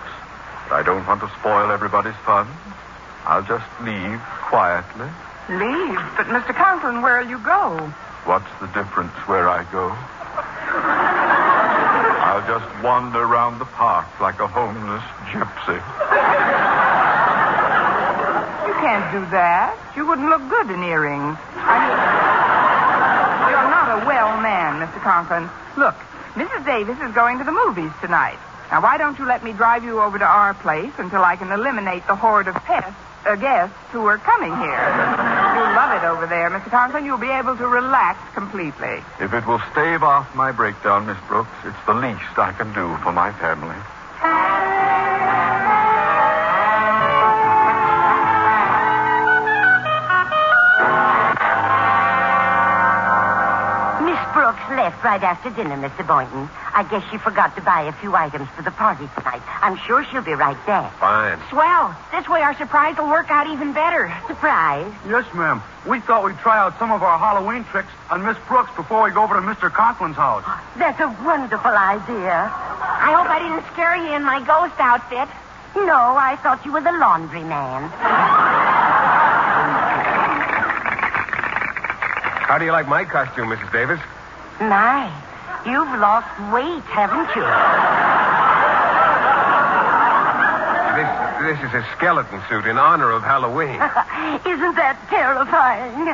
But 0.69 0.75
I 0.75 0.83
don't 0.83 1.05
want 1.05 1.21
to 1.21 1.29
spoil 1.39 1.71
everybody's 1.71 2.15
fun. 2.25 2.47
I'll 3.25 3.43
just 3.43 3.65
leave 3.81 4.21
quietly. 4.49 5.09
Leave? 5.49 5.99
But, 6.15 6.27
Mr. 6.27 6.53
Conklin, 6.55 7.01
where'll 7.01 7.27
you 7.27 7.39
go? 7.39 7.77
What's 8.25 8.49
the 8.61 8.67
difference 8.67 9.13
where 9.25 9.49
I 9.49 9.63
go? 9.71 9.89
I'll 12.29 12.45
just 12.45 12.69
wander 12.83 13.23
around 13.23 13.59
the 13.59 13.65
park 13.65 14.07
like 14.21 14.39
a 14.39 14.47
homeless 14.47 15.03
gypsy. 15.33 15.81
You 18.67 18.73
can't 18.77 19.11
do 19.11 19.25
that. 19.33 19.73
You 19.95 20.05
wouldn't 20.07 20.29
look 20.29 20.47
good 20.47 20.69
in 20.69 20.83
earrings. 20.83 21.37
I 21.57 21.75
mean, 21.81 21.97
you're 23.49 23.71
not 23.73 23.89
a 23.97 24.05
well 24.05 24.37
man, 24.39 24.79
Mr. 24.85 25.01
Conklin. 25.01 25.49
Look, 25.75 25.95
Mrs. 26.35 26.65
Davis 26.65 26.99
is 26.99 27.13
going 27.13 27.39
to 27.39 27.43
the 27.43 27.51
movies 27.51 27.91
tonight. 28.01 28.37
Now, 28.71 28.81
why 28.81 28.97
don't 28.97 29.17
you 29.17 29.25
let 29.25 29.43
me 29.43 29.51
drive 29.51 29.83
you 29.83 29.99
over 29.99 30.19
to 30.19 30.25
our 30.25 30.53
place 30.53 30.93
until 30.99 31.23
I 31.23 31.35
can 31.35 31.51
eliminate 31.51 32.05
the 32.05 32.15
horde 32.15 32.47
of 32.47 32.53
pests, 32.55 32.93
uh, 33.25 33.35
guests 33.35 33.75
who 33.91 34.05
are 34.05 34.19
coming 34.19 34.51
here? 34.51 34.85
You'll 35.57 35.73
love 35.73 35.97
it 35.97 36.05
over 36.05 36.27
there, 36.27 36.49
Mr. 36.51 36.69
Conklin. 36.69 37.03
You'll 37.03 37.17
be 37.17 37.31
able 37.31 37.57
to 37.57 37.67
relax 37.67 38.19
completely. 38.35 39.01
If 39.19 39.33
it 39.33 39.45
will 39.47 39.61
stave 39.71 40.03
off 40.03 40.33
my 40.35 40.51
breakdown, 40.51 41.07
Miss 41.07 41.17
Brooks, 41.27 41.49
it's 41.65 41.85
the 41.87 41.95
least 41.95 42.37
I 42.37 42.53
can 42.53 42.71
do 42.73 42.95
for 43.03 43.11
my 43.11 43.31
family. 43.33 44.68
Brooks 54.49 54.69
left 54.71 55.03
right 55.03 55.21
after 55.21 55.51
dinner, 55.51 55.77
Mr. 55.77 56.01
Boynton. 56.01 56.49
I 56.73 56.81
guess 56.89 57.05
she 57.11 57.19
forgot 57.19 57.53
to 57.53 57.61
buy 57.61 57.83
a 57.85 57.93
few 58.01 58.15
items 58.15 58.49
for 58.57 58.63
the 58.63 58.71
party 58.71 59.05
tonight. 59.13 59.45
I'm 59.61 59.77
sure 59.77 60.03
she'll 60.09 60.25
be 60.25 60.33
right 60.33 60.57
back. 60.65 60.89
Fine. 60.97 61.37
Swell. 61.53 61.93
This 62.09 62.27
way 62.27 62.41
our 62.41 62.57
surprise 62.57 62.97
will 62.97 63.13
work 63.13 63.29
out 63.29 63.45
even 63.45 63.73
better. 63.73 64.09
Surprise? 64.25 64.91
Yes, 65.05 65.31
ma'am. 65.35 65.61
We 65.85 65.99
thought 65.99 66.25
we'd 66.25 66.39
try 66.39 66.57
out 66.57 66.79
some 66.79 66.89
of 66.89 67.03
our 67.03 67.19
Halloween 67.19 67.63
tricks 67.65 67.93
on 68.09 68.25
Miss 68.25 68.37
Brooks 68.47 68.73
before 68.75 69.03
we 69.03 69.11
go 69.11 69.21
over 69.21 69.35
to 69.35 69.45
Mr. 69.45 69.69
Conklin's 69.69 70.17
house. 70.17 70.41
That's 70.81 70.99
a 70.99 71.13
wonderful 71.21 71.69
idea. 71.69 72.49
I 72.49 73.13
hope 73.13 73.29
I 73.29 73.37
didn't 73.37 73.69
scare 73.73 74.01
you 74.01 74.17
in 74.17 74.25
my 74.25 74.41
ghost 74.41 74.73
outfit. 74.81 75.29
No, 75.77 76.17
I 76.17 76.41
thought 76.41 76.65
you 76.65 76.73
were 76.73 76.81
the 76.81 76.97
laundry 76.97 77.43
man. 77.45 77.85
How 82.49 82.57
do 82.57 82.65
you 82.65 82.71
like 82.71 82.87
my 82.87 83.05
costume, 83.05 83.49
Mrs. 83.49 83.71
Davis? 83.71 84.01
My, 84.59 85.07
you've 85.65 85.99
lost 86.03 86.27
weight, 86.51 86.83
haven't 86.91 87.31
you? 87.31 87.47
This, 90.99 91.07
this 91.47 91.59
is 91.63 91.73
a 91.79 91.83
skeleton 91.95 92.43
suit 92.49 92.67
in 92.67 92.77
honor 92.77 93.09
of 93.11 93.23
Halloween. 93.23 93.79
Isn't 94.43 94.75
that 94.75 94.99
terrifying? 95.07 96.11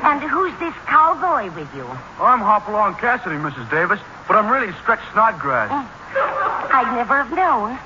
And 0.00 0.22
who's 0.24 0.56
this 0.58 0.72
cowboy 0.88 1.52
with 1.52 1.68
you? 1.76 1.84
I'm 2.16 2.40
Hopalong 2.40 2.94
Cassidy, 2.96 3.36
Mrs. 3.36 3.68
Davis, 3.70 4.00
but 4.26 4.36
I'm 4.36 4.48
really 4.48 4.72
Stretch 4.80 5.04
Snodgrass. 5.12 5.68
Eh, 5.68 5.84
I'd 6.72 6.96
never 6.96 7.22
have 7.22 7.30
known. 7.36 7.78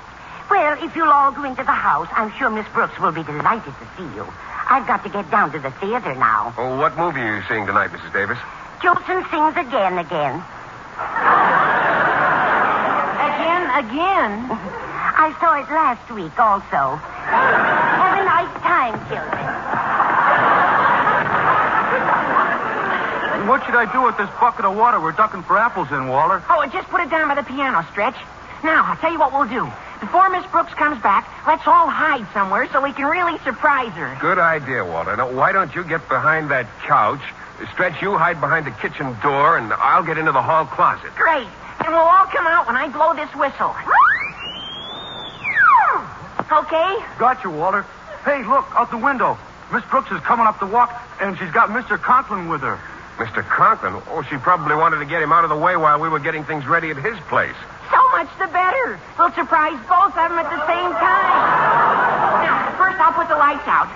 Well, 0.49 0.81
if 0.81 0.95
you'll 0.95 1.11
all 1.11 1.33
go 1.33 1.43
into 1.43 1.63
the 1.67 1.75
house, 1.75 2.07
I'm 2.13 2.31
sure 2.39 2.49
Miss 2.49 2.67
Brooks 2.73 2.97
will 2.97 3.11
be 3.11 3.23
delighted 3.23 3.73
to 3.75 3.85
see 3.97 4.07
you. 4.15 4.25
I've 4.69 4.87
got 4.87 5.03
to 5.03 5.09
get 5.09 5.29
down 5.29 5.51
to 5.51 5.59
the 5.59 5.71
theater 5.71 6.15
now. 6.15 6.55
Oh, 6.57 6.77
what 6.79 6.95
movie 6.97 7.19
are 7.19 7.35
you 7.37 7.43
seeing 7.49 7.65
tonight, 7.67 7.91
Mrs. 7.91 8.13
Davis? 8.13 8.39
Jolson 8.81 9.25
sings 9.29 9.57
again, 9.57 9.97
again. 9.97 10.35
Again, 13.27 13.63
again. 13.81 14.31
I 15.19 15.35
saw 15.39 15.57
it 15.57 15.67
last 15.73 16.11
week 16.11 16.37
also. 16.39 16.95
Have 16.97 18.19
a 18.19 18.25
nice 18.25 18.53
time, 18.61 18.93
children. 19.09 19.47
what 23.47 23.65
should 23.65 23.75
I 23.75 23.91
do 23.91 24.03
with 24.03 24.17
this 24.17 24.29
bucket 24.39 24.65
of 24.65 24.75
water 24.75 24.99
we're 24.99 25.13
ducking 25.13 25.41
for 25.41 25.57
apples 25.57 25.89
in, 25.91 26.07
Walter? 26.07 26.43
Oh, 26.49 26.65
just 26.67 26.87
put 26.89 27.01
it 27.01 27.09
down 27.09 27.29
by 27.29 27.35
the 27.35 27.43
piano, 27.43 27.85
Stretch. 27.91 28.17
Now, 28.63 28.83
I'll 28.85 28.97
tell 28.97 29.11
you 29.11 29.19
what 29.19 29.31
we'll 29.31 29.47
do. 29.47 29.65
Before 29.99 30.29
Miss 30.29 30.45
Brooks 30.51 30.73
comes 30.73 31.01
back, 31.01 31.25
let's 31.47 31.65
all 31.65 31.89
hide 31.89 32.27
somewhere 32.33 32.69
so 32.71 32.81
we 32.81 32.93
can 32.93 33.05
really 33.05 33.39
surprise 33.39 33.91
her. 33.93 34.15
Good 34.21 34.37
idea, 34.37 34.85
Walter. 34.85 35.15
Now, 35.15 35.31
why 35.31 35.51
don't 35.51 35.73
you 35.73 35.83
get 35.83 36.07
behind 36.09 36.51
that 36.51 36.67
couch? 36.83 37.21
Stretch, 37.73 38.01
you 38.01 38.17
hide 38.17 38.39
behind 38.39 38.65
the 38.65 38.71
kitchen 38.71 39.17
door, 39.21 39.57
and 39.57 39.73
I'll 39.73 40.03
get 40.03 40.17
into 40.17 40.31
the 40.31 40.41
hall 40.41 40.65
closet. 40.65 41.13
Great. 41.15 41.47
And 41.81 41.89
we'll 41.89 42.05
all 42.05 42.25
come 42.29 42.45
out 42.45 42.67
when 42.67 42.75
I 42.75 42.87
blow 42.89 43.13
this 43.13 43.29
whistle. 43.33 43.73
Okay? 46.47 46.91
Got 47.17 47.43
you, 47.43 47.49
Walter. 47.51 47.85
Hey, 48.23 48.43
look, 48.43 48.65
out 48.75 48.89
the 48.89 48.97
window. 48.97 49.37
Miss 49.71 49.83
Brooks 49.91 50.11
is 50.11 50.21
coming 50.21 50.45
up 50.45 50.59
the 50.59 50.65
walk, 50.65 50.93
and 51.19 51.37
she's 51.37 51.51
got 51.51 51.69
Mr. 51.69 51.99
Conklin 51.99 52.47
with 52.47 52.61
her. 52.61 52.79
Mr. 53.17 53.41
Conklin? 53.43 54.01
Oh, 54.09 54.21
she 54.29 54.37
probably 54.37 54.75
wanted 54.75 54.99
to 54.99 55.05
get 55.05 55.21
him 55.21 55.31
out 55.31 55.43
of 55.43 55.49
the 55.49 55.57
way 55.57 55.75
while 55.75 55.99
we 55.99 56.07
were 56.07 56.19
getting 56.19 56.43
things 56.45 56.65
ready 56.65 56.91
at 56.91 56.97
his 56.97 57.17
place. 57.27 57.55
So 57.91 57.97
much 58.11 58.29
the 58.37 58.47
better. 58.47 58.99
We'll 59.17 59.33
surprise 59.33 59.77
both 59.89 60.13
of 60.13 60.29
them 60.29 60.37
at 60.37 60.49
the 60.49 60.61
same 60.69 60.91
time. 60.93 62.45
Now, 62.45 62.75
first 62.77 62.99
I'll 63.01 63.13
put 63.13 63.27
the 63.27 63.35
lights 63.35 63.67
out. 63.67 63.89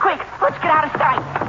Quick, 0.00 0.20
let's 0.40 0.56
get 0.58 0.72
out 0.72 0.84
of 0.88 0.92
sight. 0.98 1.39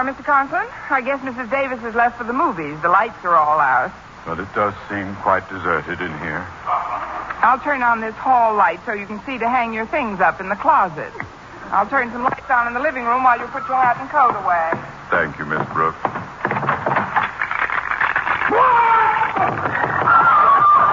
Here 0.00 0.08
are, 0.08 0.14
Mr. 0.14 0.24
Conklin. 0.24 0.66
I 0.88 1.00
guess 1.02 1.20
Mrs. 1.20 1.50
Davis 1.50 1.80
has 1.80 1.94
left 1.94 2.16
for 2.16 2.24
the 2.24 2.32
movies. 2.32 2.80
The 2.80 2.88
lights 2.88 3.22
are 3.24 3.36
all 3.36 3.60
out. 3.60 3.92
But 4.24 4.38
it 4.40 4.48
does 4.54 4.74
seem 4.88 5.14
quite 5.16 5.48
deserted 5.48 6.00
in 6.00 6.12
here. 6.20 6.46
I'll 7.42 7.60
turn 7.60 7.82
on 7.82 8.00
this 8.00 8.14
hall 8.14 8.54
light 8.54 8.80
so 8.86 8.92
you 8.92 9.06
can 9.06 9.20
see 9.24 9.38
to 9.38 9.48
hang 9.48 9.72
your 9.72 9.86
things 9.86 10.20
up 10.20 10.40
in 10.40 10.48
the 10.48 10.56
closet. 10.56 11.12
I'll 11.72 11.88
turn 11.88 12.10
some 12.12 12.24
lights 12.24 12.48
on 12.48 12.66
in 12.66 12.74
the 12.74 12.80
living 12.80 13.04
room 13.04 13.24
while 13.24 13.38
you 13.38 13.46
put 13.48 13.68
your 13.68 13.76
hat 13.76 13.96
and 14.00 14.08
coat 14.08 14.36
away. 14.40 14.72
Thank 15.08 15.38
you, 15.38 15.44
Miss 15.44 15.64
Brooks. 15.72 16.00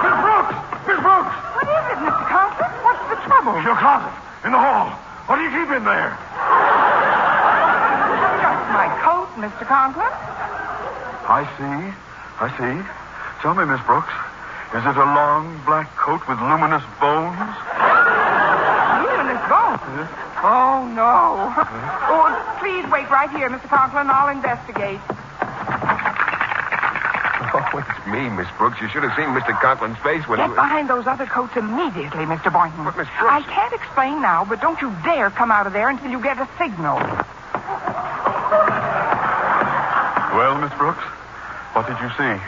Miss 0.04 0.16
Brooks! 0.20 0.56
Miss 0.84 1.00
Brooks! 1.00 1.34
What 1.56 1.66
is 1.68 1.84
it, 1.92 1.98
Mr. 2.04 2.24
Conklin? 2.28 2.72
What's 2.84 3.04
the 3.08 3.18
trouble? 3.24 3.56
Your 3.64 3.76
closet. 3.76 4.12
In 4.44 4.52
the 4.52 4.60
hall. 4.60 4.92
What 5.28 5.36
do 5.36 5.42
you 5.42 5.52
keep 5.52 5.68
in 5.72 5.84
there? 5.84 6.16
Just 8.38 8.64
my 8.72 8.88
coat, 9.04 9.27
Mr. 9.38 9.62
Conklin. 9.66 10.10
I 11.30 11.46
see. 11.56 11.94
I 12.42 12.48
see. 12.58 12.74
Tell 13.42 13.54
me, 13.54 13.64
Miss 13.64 13.80
Brooks, 13.86 14.10
is 14.74 14.82
it 14.82 14.96
a 14.98 15.06
long 15.14 15.62
black 15.64 15.94
coat 15.96 16.26
with 16.26 16.38
luminous 16.42 16.82
bones? 16.98 17.38
Luminous 18.98 19.42
bones. 19.46 20.10
Oh, 20.42 20.82
no. 20.94 21.54
Oh, 22.10 22.26
please 22.58 22.82
wait 22.90 23.06
right 23.10 23.30
here, 23.30 23.48
Mr. 23.50 23.68
Conklin. 23.70 24.10
I'll 24.10 24.28
investigate. 24.34 24.98
Oh, 27.54 27.78
it's 27.78 28.06
me, 28.10 28.28
Miss 28.34 28.48
Brooks. 28.58 28.80
You 28.82 28.88
should 28.90 29.02
have 29.04 29.14
seen 29.16 29.30
Mr. 29.34 29.54
Conklin's 29.60 29.98
face 30.02 30.26
when 30.26 30.38
Get 30.38 30.48
he 30.50 30.54
behind 30.54 30.90
those 30.90 31.06
other 31.06 31.26
coats 31.26 31.56
immediately, 31.56 32.26
Mr. 32.26 32.52
Boynton. 32.52 32.84
But, 32.84 32.96
Miss 32.96 33.08
Brooks- 33.18 33.34
I 33.34 33.42
can't 33.42 33.72
explain 33.72 34.20
now, 34.20 34.44
but 34.44 34.60
don't 34.60 34.80
you 34.82 34.90
dare 35.04 35.30
come 35.30 35.50
out 35.50 35.66
of 35.66 35.72
there 35.72 35.88
until 35.88 36.10
you 36.10 36.20
get 36.20 36.38
a 36.38 36.48
signal. 36.58 36.98
Well, 40.38 40.54
Miss 40.62 40.70
Brooks, 40.78 41.02
what 41.74 41.90
did 41.90 41.98
you 41.98 42.06
see? 42.14 42.38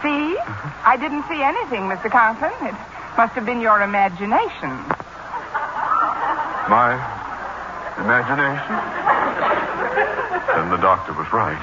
See? 0.00 0.32
I 0.80 0.96
didn't 0.96 1.28
see 1.28 1.44
anything, 1.44 1.84
Mr. 1.84 2.08
Conklin. 2.08 2.56
It 2.64 2.72
must 3.20 3.36
have 3.36 3.44
been 3.44 3.60
your 3.60 3.84
imagination. 3.84 4.72
My 6.72 6.96
imagination? 8.00 8.72
then 10.56 10.72
the 10.72 10.80
doctor 10.80 11.12
was 11.12 11.28
right. 11.28 11.60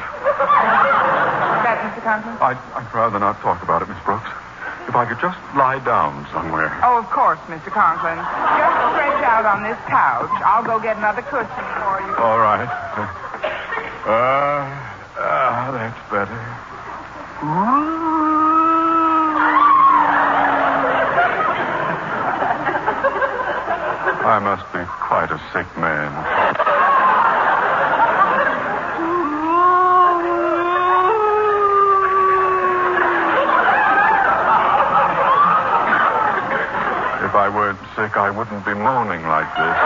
That, 1.65 1.81
Mr. 1.81 2.01
Conklin? 2.05 2.37
I'd, 2.45 2.61
I'd 2.77 2.93
rather 2.93 3.17
not 3.17 3.41
talk 3.41 3.63
about 3.65 3.81
it, 3.81 3.89
Miss 3.89 3.97
Brooks. 4.05 4.29
If 4.85 4.93
I 4.93 5.09
could 5.09 5.17
just 5.17 5.41
lie 5.57 5.81
down 5.81 6.29
somewhere. 6.29 6.77
Oh, 6.85 7.01
of 7.01 7.09
course, 7.09 7.41
Mr. 7.49 7.73
Conklin. 7.73 8.21
Just 8.21 8.77
stretch 8.93 9.25
out 9.25 9.49
on 9.49 9.65
this 9.65 9.81
couch. 9.89 10.29
I'll 10.45 10.61
go 10.61 10.77
get 10.77 11.01
another 11.01 11.25
cushion 11.25 11.65
for 11.81 12.05
you. 12.05 12.13
All 12.21 12.37
right. 12.37 12.69
Uh, 14.05 14.94
ah, 15.27 15.71
that's 15.73 16.01
better. 16.11 16.41
I 24.25 24.39
must 24.39 24.65
be 24.73 24.83
quite 24.85 25.31
a 25.31 25.37
sick 25.53 25.69
man. 25.77 26.11
If 37.25 37.33
I 37.33 37.49
weren't 37.49 37.79
sick, 37.95 38.17
I 38.17 38.29
wouldn't 38.29 38.65
be 38.65 38.73
moaning 38.73 39.23
like 39.27 39.49
this. 39.57 39.77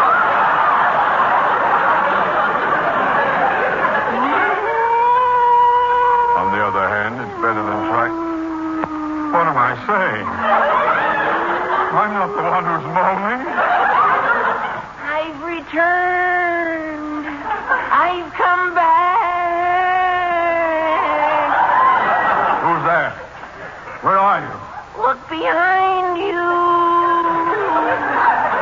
On 6.35 6.51
the 6.51 6.61
other 6.63 6.85
hand, 6.87 7.15
it's 7.21 7.37
better 7.41 7.63
than 7.63 7.79
trying. 7.87 8.15
What 9.31 9.47
am 9.47 9.57
I 9.57 9.78
saying? 9.89 10.21
I'm 11.97 12.13
not 12.13 12.29
the 12.37 12.45
one 12.45 12.61
who's 12.69 12.85
moaning. 12.93 13.41
I've 15.01 15.41
returned. 15.41 17.25
I've 17.25 18.29
come 18.37 18.75
back. 18.77 19.09
Who's 22.61 22.83
that? 22.85 23.17
Where 24.05 24.19
are 24.19 24.41
you? 24.45 24.53
Look 25.01 25.17
behind 25.27 26.21
you. 26.21 26.37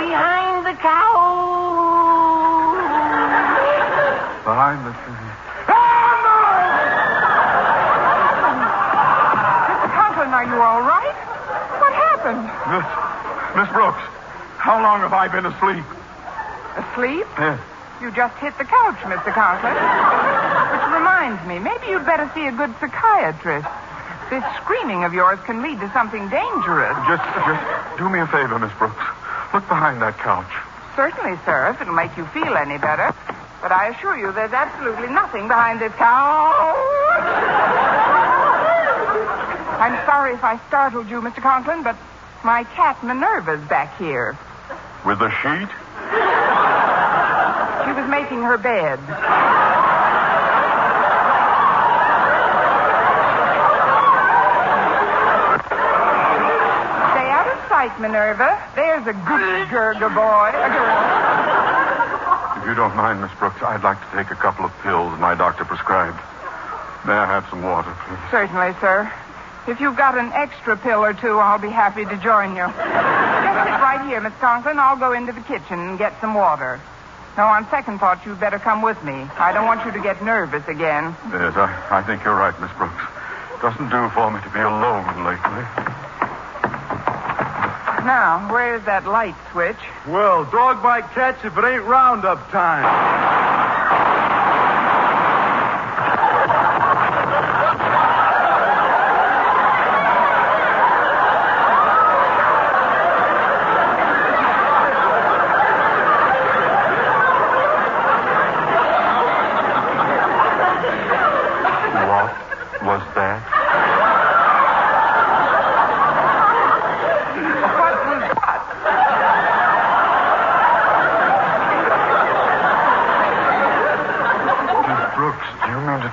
Behind 0.08 0.64
the 0.64 0.76
cow. 0.80 1.28
Behind 4.48 4.80
the 4.88 4.94
tree. 5.04 5.28
Mr. 9.68 9.90
Conklin, 9.92 10.32
are 10.32 10.46
you 10.48 10.62
all 10.62 10.82
right? 10.88 11.07
Miss, 12.68 12.84
Miss 13.56 13.70
Brooks, 13.72 14.04
how 14.60 14.84
long 14.84 15.00
have 15.00 15.14
I 15.16 15.32
been 15.32 15.48
asleep? 15.48 15.88
Asleep? 16.76 17.24
Yes. 17.40 17.60
You 18.04 18.12
just 18.12 18.36
hit 18.44 18.58
the 18.60 18.68
couch, 18.68 19.00
Mr. 19.08 19.32
Conklin. 19.32 19.72
Which 19.74 20.88
reminds 20.92 21.42
me, 21.48 21.64
maybe 21.64 21.88
you'd 21.88 22.06
better 22.06 22.30
see 22.36 22.46
a 22.46 22.52
good 22.52 22.76
psychiatrist. 22.84 23.68
This 24.30 24.44
screaming 24.60 25.08
of 25.08 25.14
yours 25.14 25.40
can 25.48 25.64
lead 25.64 25.80
to 25.80 25.90
something 25.96 26.28
dangerous. 26.28 26.96
Just, 27.08 27.24
just 27.48 27.64
do 27.98 28.10
me 28.12 28.20
a 28.20 28.28
favor, 28.28 28.60
Miss 28.60 28.76
Brooks. 28.76 29.00
Look 29.56 29.64
behind 29.72 30.02
that 30.04 30.20
couch. 30.20 30.52
Certainly, 31.00 31.40
sir, 31.46 31.72
if 31.72 31.80
it'll 31.80 31.96
make 31.96 32.18
you 32.18 32.26
feel 32.36 32.58
any 32.58 32.78
better. 32.78 33.16
But 33.64 33.72
I 33.72 33.96
assure 33.96 34.20
you 34.20 34.36
there's 34.36 34.52
absolutely 34.52 35.08
nothing 35.08 35.48
behind 35.48 35.80
this 35.80 35.94
couch. 35.96 36.54
I'm 39.80 39.96
sorry 40.06 40.34
if 40.34 40.44
I 40.44 40.60
startled 40.68 41.10
you, 41.10 41.22
Mr. 41.22 41.42
Conklin, 41.42 41.82
but 41.82 41.96
my 42.44 42.64
cat 42.76 43.04
Minerva's 43.04 43.62
back 43.68 43.98
here. 43.98 44.38
With 45.06 45.22
a 45.22 45.30
sheet? 45.42 45.70
She 47.86 47.92
was 47.94 48.10
making 48.10 48.42
her 48.44 48.58
bed. 48.58 49.00
Stay 57.14 57.30
out 57.32 57.48
of 57.48 57.58
sight, 57.70 57.94
Minerva. 58.00 58.60
There's 58.76 59.08
a 59.08 59.14
good 59.14 59.68
Gurga 59.70 60.10
boy. 60.14 60.50
A 60.54 60.70
girl. 60.70 62.62
If 62.62 62.66
you 62.68 62.76
don't 62.76 62.96
mind, 62.96 63.22
Miss 63.22 63.32
Brooks, 63.40 63.62
I'd 63.64 63.84
like 63.84 64.00
to 64.00 64.18
take 64.18 64.32
a 64.32 64.36
couple 64.36 64.66
of 64.66 64.72
pills 64.84 65.18
my 65.20 65.36
doctor 65.36 65.64
prescribed. 65.66 66.18
May 67.06 67.14
I 67.14 67.26
have 67.26 67.48
some 67.50 67.64
water, 67.64 67.96
please? 68.06 68.20
Certainly, 68.32 68.76
sir. 68.82 69.12
If 69.68 69.82
you've 69.82 69.98
got 69.98 70.18
an 70.18 70.32
extra 70.32 70.78
pill 70.78 71.04
or 71.04 71.14
two, 71.14 71.40
I'll 71.40 71.60
be 71.60 71.70
happy 71.70 72.06
to 72.06 72.18
join 72.24 72.56
you. 72.56 72.64
Just 72.64 73.60
sit 73.68 73.78
right 73.84 74.00
here, 74.08 74.22
Miss 74.22 74.34
Conklin. 74.40 74.80
I'll 74.80 74.96
go 74.96 75.12
into 75.12 75.34
the 75.34 75.42
kitchen 75.42 75.78
and 75.78 75.98
get 76.00 76.20
some 76.22 76.34
water. 76.34 76.80
No, 77.36 77.44
on 77.44 77.70
second 77.70 78.00
thought, 78.00 78.26
you'd 78.26 78.40
better 78.40 78.60
come 78.60 78.82
with 78.82 79.04
me. 79.04 79.28
I 79.38 79.52
don't 79.52 79.66
want 79.66 79.86
you 79.86 79.92
to 79.92 80.00
get 80.00 80.24
nervous 80.24 80.66
again. 80.70 81.16
Yes, 81.30 81.54
I, 81.58 81.68
I 81.92 82.02
think 82.02 82.24
you're 82.24 82.34
right, 82.34 82.58
Miss 82.62 82.72
Brooks. 82.78 83.04
Doesn't 83.62 83.90
do 83.90 84.10
for 84.16 84.32
me 84.32 84.40
to 84.40 84.50
be 84.56 84.62
alone 84.62 85.04
lately. 85.28 85.64
Now, 88.08 88.48
where's 88.50 88.86
that 88.86 89.06
light 89.06 89.36
switch? 89.52 89.84
Well, 90.08 90.46
dog 90.46 90.82
might 90.82 91.12
catch 91.12 91.44
if 91.44 91.58
it 91.58 91.64
ain't 91.66 91.84
roundup 91.84 92.50
time. 92.52 93.28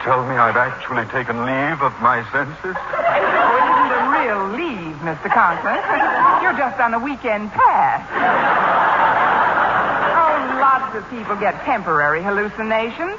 tell 0.04 0.22
me 0.28 0.36
I've 0.36 0.56
actually 0.56 1.03
taken 1.14 1.46
leave 1.46 1.78
of 1.78 1.94
my 2.02 2.26
senses? 2.34 2.74
Oh, 2.74 2.98
it 3.14 3.22
isn't 3.22 3.92
a 3.94 4.02
real 4.18 4.50
leave, 4.58 4.98
Mr. 5.06 5.30
Conklin. 5.30 5.78
You're 6.42 6.58
just 6.58 6.74
on 6.82 6.92
a 6.92 6.98
weekend 6.98 7.52
pass. 7.54 8.02
Oh, 10.10 10.58
lots 10.58 10.90
of 10.98 11.08
people 11.10 11.36
get 11.36 11.54
temporary 11.62 12.20
hallucinations. 12.20 13.14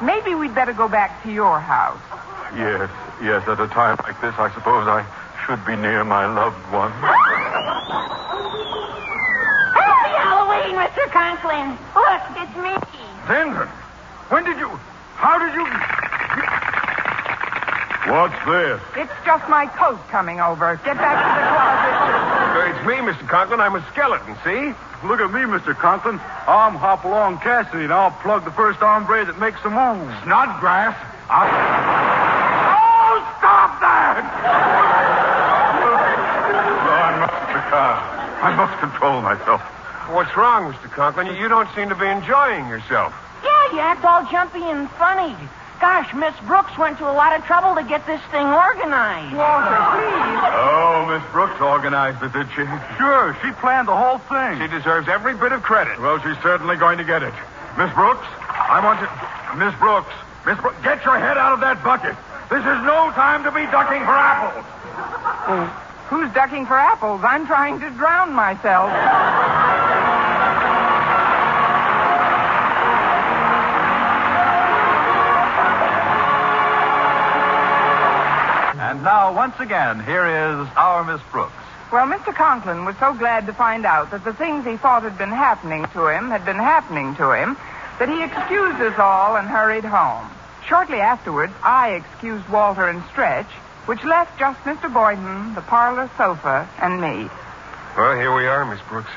Maybe 0.00 0.34
we'd 0.34 0.54
better 0.54 0.72
go 0.72 0.88
back 0.88 1.22
to 1.24 1.30
your 1.30 1.60
house. 1.60 2.00
Yes, 2.56 2.88
yes, 3.20 3.46
at 3.46 3.60
a 3.60 3.68
time 3.68 4.00
like 4.04 4.18
this, 4.22 4.34
I 4.38 4.48
suppose 4.54 4.88
I 4.88 5.04
should 5.44 5.60
be 5.66 5.76
near 5.76 6.02
my 6.02 6.24
loved 6.24 6.64
one. 6.72 6.92
Happy 9.76 10.16
Halloween, 10.16 10.80
Mr. 10.80 11.04
Conklin. 11.12 11.76
Look, 11.92 12.22
it's 12.40 12.56
me. 12.56 12.72
Denton, 13.28 13.68
when 14.32 14.44
did 14.44 14.56
you. 14.56 14.70
How 15.20 15.38
did 15.38 15.52
you. 15.52 15.83
What's 18.06 18.36
this? 18.44 18.80
It's 18.96 19.12
just 19.24 19.48
my 19.48 19.64
coat 19.80 19.98
coming 20.10 20.38
over. 20.40 20.76
Get 20.84 20.96
back 21.00 21.16
to 21.16 21.28
the 21.32 21.46
closet. 21.56 21.94
Uh, 22.54 22.68
it's 22.70 22.82
me, 22.86 22.96
Mr. 23.00 23.26
Conklin. 23.28 23.60
I'm 23.60 23.74
a 23.74 23.82
skeleton, 23.92 24.36
see? 24.44 24.76
Look 25.08 25.20
at 25.20 25.32
me, 25.32 25.40
Mr. 25.48 25.74
Conklin. 25.74 26.20
I'm 26.46 26.74
Hopalong 26.76 27.38
Cassidy, 27.40 27.84
and 27.84 27.92
I'll 27.92 28.10
plug 28.20 28.44
the 28.44 28.50
first 28.52 28.78
hombre 28.80 29.24
that 29.24 29.38
makes 29.40 29.58
a 29.64 29.70
move. 29.72 30.04
Snodgrass? 30.24 30.92
I... 31.32 31.48
Oh, 32.76 33.16
stop 33.40 33.80
that! 33.80 34.20
no, 36.84 36.92
I 36.92 37.12
must, 37.24 37.72
uh, 37.72 38.44
I 38.44 38.50
must 38.54 38.74
control 38.80 39.22
myself. 39.22 39.60
What's 40.12 40.36
wrong, 40.36 40.72
Mr. 40.72 40.90
Conklin? 40.92 41.26
You- 41.28 41.40
You 41.40 41.48
don't 41.48 41.68
seem 41.74 41.88
to 41.88 41.94
be 41.96 42.06
enjoying 42.06 42.68
yourself. 42.68 43.14
Yeah, 43.42 43.72
you 43.72 43.80
act 43.80 44.04
all 44.04 44.24
jumpy 44.30 44.62
and 44.62 44.90
funny. 44.92 45.34
Gosh, 45.84 46.14
Miss 46.14 46.32
Brooks 46.48 46.72
went 46.78 46.96
to 46.96 47.04
a 47.04 47.12
lot 47.12 47.36
of 47.36 47.44
trouble 47.44 47.74
to 47.76 47.84
get 47.84 48.06
this 48.06 48.20
thing 48.32 48.46
organized. 48.48 49.36
Walter, 49.36 49.76
please. 49.92 50.40
Oh, 50.56 51.04
Miss 51.12 51.20
Brooks 51.30 51.60
organized 51.60 52.24
it, 52.24 52.32
did 52.32 52.48
she? 52.56 52.64
Sure, 52.96 53.36
she 53.44 53.52
planned 53.60 53.86
the 53.86 53.94
whole 53.94 54.16
thing. 54.16 54.64
She 54.64 54.66
deserves 54.72 55.12
every 55.12 55.36
bit 55.36 55.52
of 55.52 55.62
credit. 55.62 56.00
Well, 56.00 56.16
she's 56.24 56.40
certainly 56.42 56.76
going 56.76 56.96
to 56.96 57.04
get 57.04 57.22
it. 57.22 57.34
Miss 57.76 57.92
Brooks, 57.92 58.24
I 58.48 58.80
want 58.80 58.96
you. 59.04 59.08
Miss 59.60 59.76
Brooks, 59.76 60.08
Miss 60.48 60.56
Brooks, 60.56 60.80
get 60.80 61.04
your 61.04 61.18
head 61.20 61.36
out 61.36 61.52
of 61.52 61.60
that 61.60 61.84
bucket. 61.84 62.16
This 62.48 62.64
is 62.64 62.80
no 62.88 63.12
time 63.12 63.44
to 63.44 63.52
be 63.52 63.68
ducking 63.68 64.08
for 64.08 64.16
apples. 64.16 64.64
Who's 66.08 66.32
ducking 66.32 66.64
for 66.64 66.80
apples? 66.80 67.20
I'm 67.22 67.46
trying 67.46 67.78
to 67.80 67.90
drown 67.90 68.32
myself. 68.32 68.88
Once 79.56 79.70
again, 79.70 80.04
here 80.04 80.26
is 80.26 80.68
our 80.76 81.04
Miss 81.04 81.20
Brooks. 81.30 81.52
Well, 81.92 82.08
Mr. 82.08 82.34
Conklin 82.34 82.84
was 82.84 82.96
so 82.98 83.14
glad 83.14 83.46
to 83.46 83.52
find 83.52 83.86
out 83.86 84.10
that 84.10 84.24
the 84.24 84.32
things 84.32 84.64
he 84.64 84.76
thought 84.76 85.04
had 85.04 85.16
been 85.16 85.30
happening 85.30 85.86
to 85.92 86.08
him 86.08 86.28
had 86.30 86.44
been 86.44 86.56
happening 86.56 87.14
to 87.16 87.30
him 87.30 87.56
that 88.00 88.08
he 88.08 88.24
excused 88.24 88.80
us 88.82 88.98
all 88.98 89.36
and 89.36 89.46
hurried 89.46 89.84
home. 89.84 90.28
Shortly 90.66 90.98
afterwards, 90.98 91.52
I 91.62 91.90
excused 91.90 92.48
Walter 92.48 92.88
and 92.88 93.04
Stretch, 93.12 93.46
which 93.86 94.02
left 94.02 94.40
just 94.40 94.58
Mr. 94.60 94.92
Boynton, 94.92 95.54
the 95.54 95.60
parlor 95.60 96.10
sofa, 96.16 96.68
and 96.82 97.00
me. 97.00 97.30
Well, 97.96 98.18
here 98.18 98.34
we 98.34 98.48
are, 98.48 98.64
Miss 98.64 98.80
Brooks. 98.88 99.10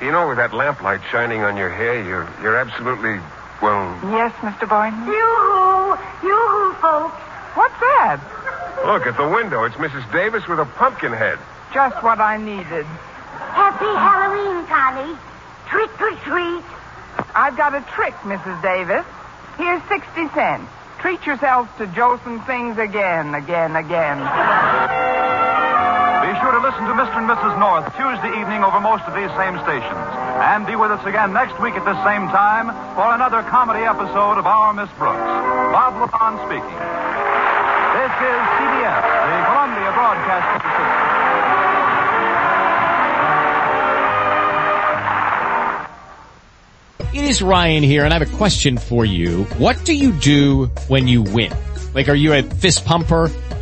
You 0.00 0.12
know, 0.12 0.28
with 0.28 0.38
that 0.38 0.54
lamplight 0.54 1.02
shining 1.12 1.42
on 1.42 1.58
your 1.58 1.68
hair, 1.68 2.02
you're 2.02 2.28
you're 2.40 2.56
absolutely 2.56 3.20
well. 3.60 3.98
Yes, 4.04 4.32
Mr. 4.40 4.66
Boynton? 4.66 5.04
Yoo-hoo. 5.06 5.98
Yoo-hoo, 6.26 6.72
folks. 6.80 7.20
What's 7.54 7.78
that? 7.80 8.33
Look 8.82 9.06
at 9.06 9.16
the 9.16 9.28
window. 9.28 9.64
It's 9.64 9.76
Mrs. 9.76 10.10
Davis 10.12 10.46
with 10.48 10.58
a 10.58 10.64
pumpkin 10.64 11.12
head. 11.12 11.38
Just 11.72 12.02
what 12.02 12.20
I 12.20 12.36
needed. 12.36 12.86
Happy 13.54 13.86
Halloween, 13.86 14.66
Connie. 14.66 15.16
Trick 15.70 15.90
or 16.00 16.10
treat. 16.26 16.64
I've 17.34 17.56
got 17.56 17.74
a 17.74 17.82
trick, 17.94 18.14
Mrs. 18.26 18.60
Davis. 18.62 19.04
Here's 19.56 19.82
60 19.88 20.28
cents. 20.34 20.70
Treat 21.00 21.24
yourselves 21.26 21.70
to 21.78 21.86
Jolson 21.86 22.44
Sings 22.46 22.78
again, 22.78 23.34
again, 23.34 23.76
again. 23.76 24.18
Be 26.24 26.30
sure 26.40 26.52
to 26.52 26.62
listen 26.64 26.84
to 26.88 26.94
Mr. 26.96 27.18
and 27.20 27.28
Mrs. 27.28 27.54
North 27.58 27.86
Tuesday 27.94 28.32
evening 28.40 28.64
over 28.64 28.80
most 28.80 29.04
of 29.04 29.14
these 29.14 29.30
same 29.36 29.58
stations. 29.62 30.06
And 30.40 30.66
be 30.66 30.74
with 30.76 30.90
us 30.90 31.04
again 31.06 31.32
next 31.32 31.60
week 31.60 31.74
at 31.74 31.84
this 31.84 31.98
same 32.02 32.26
time 32.32 32.72
for 32.96 33.14
another 33.14 33.42
comedy 33.50 33.84
episode 33.84 34.38
of 34.38 34.46
Our 34.46 34.72
Miss 34.74 34.90
Brooks. 34.98 35.30
Bob 35.70 35.94
LeMond 36.00 36.38
speaking. 36.48 37.03
This 38.04 38.12
is 38.12 38.20
CBS, 38.20 39.00
the 39.00 39.40
Columbia 39.48 39.88
Broadcasting 39.96 40.60
System. 47.00 47.14
It 47.14 47.24
is 47.30 47.40
Ryan 47.40 47.82
here, 47.82 48.04
and 48.04 48.12
I 48.12 48.18
have 48.18 48.30
a 48.30 48.36
question 48.36 48.76
for 48.76 49.06
you. 49.06 49.44
What 49.56 49.86
do 49.86 49.94
you 49.94 50.12
do 50.12 50.66
when 50.88 51.08
you 51.08 51.22
win? 51.22 51.50
Like, 51.94 52.10
are 52.10 52.14
you 52.14 52.34
a 52.34 52.42
fist 52.42 52.84
pumper? 52.84 53.30